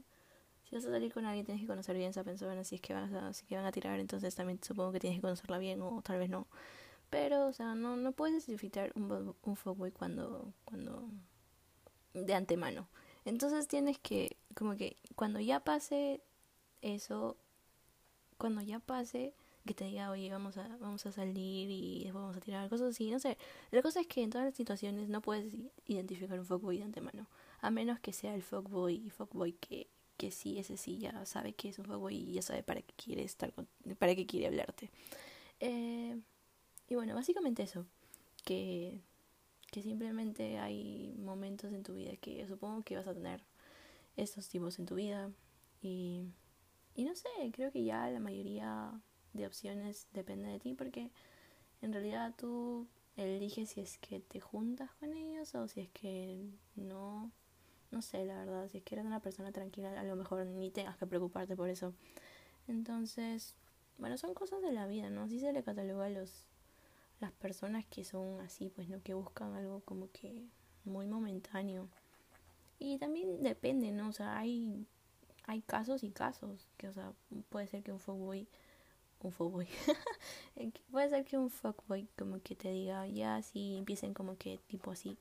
Si 0.65 0.77
vas 0.77 0.85
a 0.85 0.91
salir 0.91 1.13
con 1.13 1.25
alguien 1.25 1.45
tienes 1.45 1.63
que 1.63 1.67
conocer 1.67 1.97
bien 1.97 2.11
esa 2.11 2.23
persona, 2.23 2.63
si 2.63 2.77
es 2.77 2.81
que 2.81 2.95
vas 2.95 3.13
a, 3.13 3.33
si 3.33 3.45
que 3.47 3.57
van 3.57 3.65
a 3.65 3.73
tirar, 3.73 3.99
entonces 3.99 4.35
también 4.37 4.61
supongo 4.63 4.93
que 4.93 5.01
tienes 5.01 5.19
que 5.19 5.23
conocerla 5.23 5.59
bien 5.59 5.83
o 5.83 6.01
tal 6.03 6.19
vez 6.19 6.31
no. 6.31 6.47
Pero, 7.09 7.47
o 7.47 7.53
sea, 7.53 7.75
no, 7.75 7.97
no 7.97 8.13
puedes 8.13 8.47
identificar 8.49 8.93
un, 8.95 9.35
un 9.43 9.57
fuckboy 9.57 9.91
cuando, 9.91 10.53
cuando 10.65 11.09
de 12.15 12.35
antemano. 12.35 12.89
Entonces 13.25 13.69
tienes 13.69 13.99
que, 13.99 14.37
como 14.55 14.77
que 14.77 14.97
cuando 15.17 15.41
ya 15.41 15.61
pase 15.61 16.21
eso, 16.83 17.37
cuando 18.39 18.63
ya 18.63 18.79
pase, 18.79 19.35
que 19.67 19.75
te 19.75 19.85
diga, 19.85 20.11
oye, 20.11 20.31
vamos 20.31 20.57
a, 20.57 20.67
vamos 20.79 21.05
a 21.07 21.13
salir 21.13 21.71
y 21.71 22.05
después 22.05 22.23
vamos 22.23 22.37
a 22.37 22.41
tirar 22.41 22.69
cosas 22.69 22.91
así, 22.91 23.11
no 23.11 23.19
sé. 23.19 23.37
La 23.71 23.83
cosa 23.83 24.01
es 24.01 24.07
que 24.07 24.23
en 24.23 24.31
todas 24.31 24.47
las 24.47 24.55
situaciones 24.55 25.09
no 25.09 25.21
puedes 25.21 25.55
identificar 25.87 26.39
un 26.39 26.47
fuckboy 26.47 26.79
de 26.79 26.85
antemano, 26.85 27.27
a 27.61 27.71
menos 27.71 28.01
que 28.01 28.13
sea 28.13 28.35
el 28.35 28.43
fuckboy 28.43 28.95
y 28.95 29.11
fuckboy 29.11 29.53
que, 29.53 29.89
que 30.17 30.31
sí, 30.31 30.59
ese 30.59 30.77
sí 30.77 30.99
ya 30.99 31.25
sabe 31.27 31.53
que 31.53 31.69
es 31.69 31.79
un 31.79 31.85
fuckboy 31.85 32.17
y 32.17 32.33
ya 32.35 32.43
sabe 32.43 32.63
para 32.63 32.81
qué 32.83 32.95
quiere 32.97 33.23
estar 33.23 33.53
para 33.99 34.15
qué 34.15 34.27
quiere 34.27 34.47
hablarte. 34.47 34.91
Eh, 35.61 36.19
y 36.89 36.95
bueno, 36.95 37.15
básicamente 37.15 37.63
eso, 37.63 37.87
que, 38.45 39.01
que 39.71 39.83
simplemente 39.83 40.59
hay 40.59 41.15
momentos 41.19 41.73
en 41.73 41.83
tu 41.83 41.95
vida 41.95 42.17
que 42.17 42.47
supongo 42.47 42.83
que 42.83 42.97
vas 42.97 43.07
a 43.07 43.15
tener 43.15 43.45
estos 44.17 44.49
tipos 44.49 44.79
en 44.79 44.87
tu 44.87 44.95
vida 44.95 45.31
y, 45.83 46.25
y 46.95 47.05
no 47.05 47.15
sé, 47.15 47.29
creo 47.53 47.71
que 47.71 47.85
ya 47.85 48.09
la 48.11 48.21
mayoría 48.21 49.01
de 49.33 49.47
opciones 49.47 50.09
depende 50.13 50.49
de 50.49 50.59
ti 50.59 50.75
porque 50.75 51.11
en 51.83 51.93
realidad 51.93 52.35
tú 52.37 52.87
eliges 53.17 53.71
si 53.71 53.81
es 53.81 53.99
que 53.99 54.21
te 54.21 54.41
juntas 54.41 54.91
con 54.99 55.13
ellos 55.13 55.55
o 55.55 55.69
si 55.69 55.81
es 55.81 55.89
que 55.91 56.49
no 56.77 57.31
no 57.91 58.03
sé 58.03 58.25
la 58.25 58.37
verdad 58.39 58.69
si 58.69 58.79
es 58.79 58.85
que 58.85 58.95
eres 58.95 59.07
una 59.07 59.21
persona 59.21 59.53
tranquila 59.53 59.99
a 59.99 60.05
lo 60.05 60.17
mejor 60.17 60.47
ni 60.47 60.71
tengas 60.71 60.97
que 60.97 61.07
preocuparte 61.07 61.57
por 61.57 61.69
eso. 61.69 61.93
Entonces 62.69 63.55
bueno 63.99 64.17
son 64.17 64.35
cosas 64.35 64.63
de 64.63 64.73
la 64.73 64.87
vida 64.87 65.11
no 65.11 65.23
así 65.23 65.41
se 65.41 65.53
le 65.53 65.63
cataloga 65.63 66.07
a 66.07 66.11
los 66.11 66.47
las 67.21 67.33
personas 67.33 67.85
que 67.87 68.05
son 68.05 68.41
así 68.41 68.71
pues 68.71 68.89
no 68.89 69.03
que 69.03 69.15
buscan 69.15 69.55
algo 69.55 69.81
como 69.81 70.11
que 70.13 70.45
muy 70.85 71.07
momentáneo. 71.07 71.89
Y 72.79 72.99
también 72.99 73.43
depende 73.43 73.93
no 73.93 74.09
o 74.09 74.13
sea 74.13 74.39
hay 74.39 74.87
hay 75.47 75.63
casos 75.63 76.05
y 76.05 76.11
casos 76.11 76.69
que 76.77 76.89
o 76.89 76.93
sea 76.93 77.13
puede 77.49 77.67
ser 77.67 77.83
que 77.83 77.93
un 77.93 78.01
fuckboy 78.01 78.47
un 79.29 79.33
fuckboy. 79.33 79.69
Puede 80.91 81.11
ser 81.11 81.25
que 81.25 81.39
un 81.39 81.51
fuckboy 81.51 82.09
como 82.19 82.41
que 82.41 82.55
te 82.55 82.71
diga, 82.71 83.07
ya 83.07 83.43
si 83.43 83.77
empiecen 83.77 84.15
como 84.15 84.37
que 84.37 84.59
tipo 84.67 84.91
así. 84.91 85.17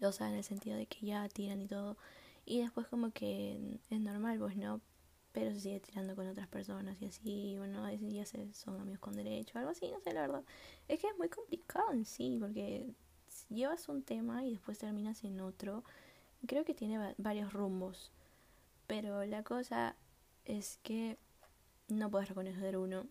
O 0.00 0.12
sea, 0.12 0.28
en 0.28 0.34
el 0.34 0.44
sentido 0.44 0.76
de 0.76 0.86
que 0.86 1.06
ya 1.06 1.28
tiran 1.28 1.60
y 1.60 1.66
todo. 1.66 1.96
Y 2.44 2.60
después 2.60 2.86
como 2.88 3.12
que 3.12 3.78
es 3.90 4.00
normal, 4.00 4.38
pues 4.38 4.56
no. 4.56 4.80
Pero 5.32 5.52
se 5.54 5.60
sigue 5.60 5.80
tirando 5.80 6.14
con 6.14 6.28
otras 6.28 6.48
personas 6.48 7.00
y 7.00 7.06
así, 7.06 7.54
bueno, 7.56 7.90
ya 7.90 8.26
se, 8.26 8.52
son 8.52 8.80
amigos 8.80 9.00
con 9.00 9.14
derecho, 9.14 9.58
algo 9.58 9.70
así, 9.70 9.90
no 9.90 10.00
sé, 10.00 10.12
la 10.12 10.22
verdad. 10.22 10.44
Es 10.88 11.00
que 11.00 11.06
es 11.06 11.16
muy 11.16 11.28
complicado 11.28 11.92
en 11.92 12.04
sí, 12.04 12.36
porque 12.38 12.86
llevas 13.48 13.88
un 13.88 14.02
tema 14.02 14.44
y 14.44 14.52
después 14.52 14.78
terminas 14.78 15.24
en 15.24 15.40
otro. 15.40 15.84
Creo 16.46 16.64
que 16.64 16.74
tiene 16.74 17.14
varios 17.18 17.52
rumbos. 17.52 18.10
Pero 18.86 19.24
la 19.24 19.42
cosa 19.42 19.96
es 20.44 20.78
que 20.82 21.16
no 21.98 22.10
puedes 22.10 22.28
reconocer 22.28 22.76
uno. 22.76 23.06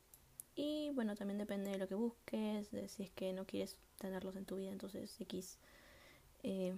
Y 0.55 0.91
bueno, 0.93 1.15
también 1.15 1.37
depende 1.37 1.71
de 1.71 1.77
lo 1.77 1.87
que 1.87 1.95
busques, 1.95 2.71
de 2.71 2.87
si 2.89 3.03
es 3.03 3.11
que 3.11 3.33
no 3.33 3.45
quieres 3.45 3.77
tenerlos 3.97 4.35
en 4.35 4.45
tu 4.45 4.57
vida, 4.57 4.71
entonces 4.71 5.15
X. 5.19 5.57
Eh, 6.43 6.73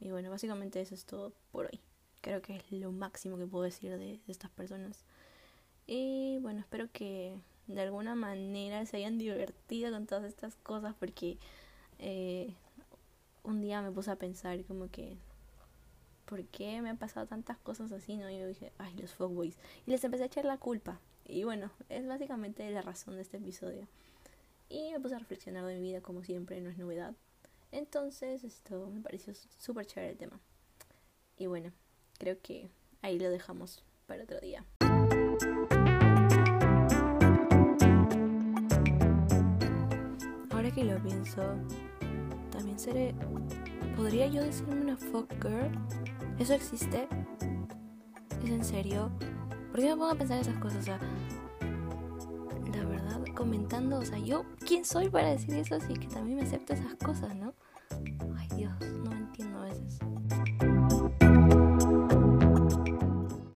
y 0.00 0.10
bueno, 0.10 0.30
básicamente 0.30 0.80
eso 0.80 0.94
es 0.94 1.04
todo 1.04 1.32
por 1.52 1.66
hoy. 1.66 1.80
Creo 2.22 2.40
que 2.40 2.56
es 2.56 2.72
lo 2.72 2.92
máximo 2.92 3.36
que 3.36 3.46
puedo 3.46 3.64
decir 3.64 3.96
de, 3.98 4.20
estas 4.26 4.50
personas. 4.50 5.04
Y 5.86 6.38
bueno, 6.40 6.60
espero 6.60 6.88
que 6.92 7.36
de 7.66 7.80
alguna 7.82 8.14
manera 8.14 8.84
se 8.86 8.96
hayan 8.96 9.18
divertido 9.18 9.90
con 9.90 10.06
todas 10.06 10.24
estas 10.24 10.56
cosas 10.56 10.94
porque 10.98 11.38
eh, 11.98 12.54
un 13.44 13.60
día 13.60 13.82
me 13.82 13.90
puse 13.90 14.10
a 14.10 14.16
pensar 14.16 14.64
como 14.64 14.90
que 14.90 15.16
¿por 16.24 16.44
qué 16.46 16.80
me 16.82 16.90
han 16.90 16.96
pasado 16.96 17.26
tantas 17.26 17.58
cosas 17.58 17.92
así? 17.92 18.16
¿no? 18.16 18.30
Y 18.30 18.38
yo 18.38 18.46
dije, 18.46 18.72
ay, 18.78 18.94
los 18.94 19.12
fuckboys. 19.12 19.56
Y 19.86 19.90
les 19.90 20.02
empecé 20.04 20.24
a 20.24 20.26
echar 20.26 20.44
la 20.44 20.58
culpa. 20.58 21.00
Y 21.26 21.44
bueno, 21.44 21.70
es 21.88 22.06
básicamente 22.06 22.68
la 22.70 22.82
razón 22.82 23.14
de 23.16 23.22
este 23.22 23.36
episodio. 23.36 23.86
Y 24.68 24.90
me 24.90 25.00
puse 25.00 25.14
a 25.14 25.18
reflexionar 25.18 25.64
de 25.66 25.74
mi 25.76 25.82
vida 25.82 26.00
como 26.00 26.24
siempre, 26.24 26.60
no 26.60 26.70
es 26.70 26.78
novedad. 26.78 27.14
Entonces, 27.70 28.44
esto 28.44 28.90
me 28.92 29.00
pareció 29.00 29.34
súper 29.58 29.86
chévere 29.86 30.12
el 30.12 30.18
tema. 30.18 30.40
Y 31.38 31.46
bueno, 31.46 31.72
creo 32.18 32.38
que 32.42 32.68
ahí 33.00 33.18
lo 33.18 33.30
dejamos 33.30 33.84
para 34.06 34.24
otro 34.24 34.40
día. 34.40 34.64
Ahora 40.50 40.70
que 40.74 40.84
lo 40.84 41.02
pienso, 41.02 41.42
también 42.50 42.78
seré. 42.78 43.14
¿Podría 43.96 44.26
yo 44.26 44.42
decirme 44.42 44.80
una 44.80 44.96
fuck 44.96 45.30
girl? 45.42 45.70
¿Eso 46.42 46.54
existe? 46.54 47.06
¿Es 48.42 48.50
en 48.50 48.64
serio? 48.64 49.12
¿Por 49.70 49.78
qué 49.78 49.90
me 49.90 49.92
pongo 49.92 50.10
a 50.10 50.16
pensar 50.16 50.40
esas 50.40 50.58
cosas? 50.58 50.80
O 50.80 50.82
sea, 50.82 50.98
la 52.74 52.84
verdad, 52.84 53.20
comentando, 53.36 54.00
o 54.00 54.04
sea, 54.04 54.18
yo, 54.18 54.44
¿quién 54.66 54.84
soy 54.84 55.08
para 55.08 55.30
decir 55.30 55.54
eso? 55.54 55.76
Así 55.76 55.94
que 55.94 56.08
también 56.08 56.38
me 56.38 56.42
acepto 56.42 56.72
esas 56.72 56.96
cosas, 56.96 57.36
¿no? 57.36 57.54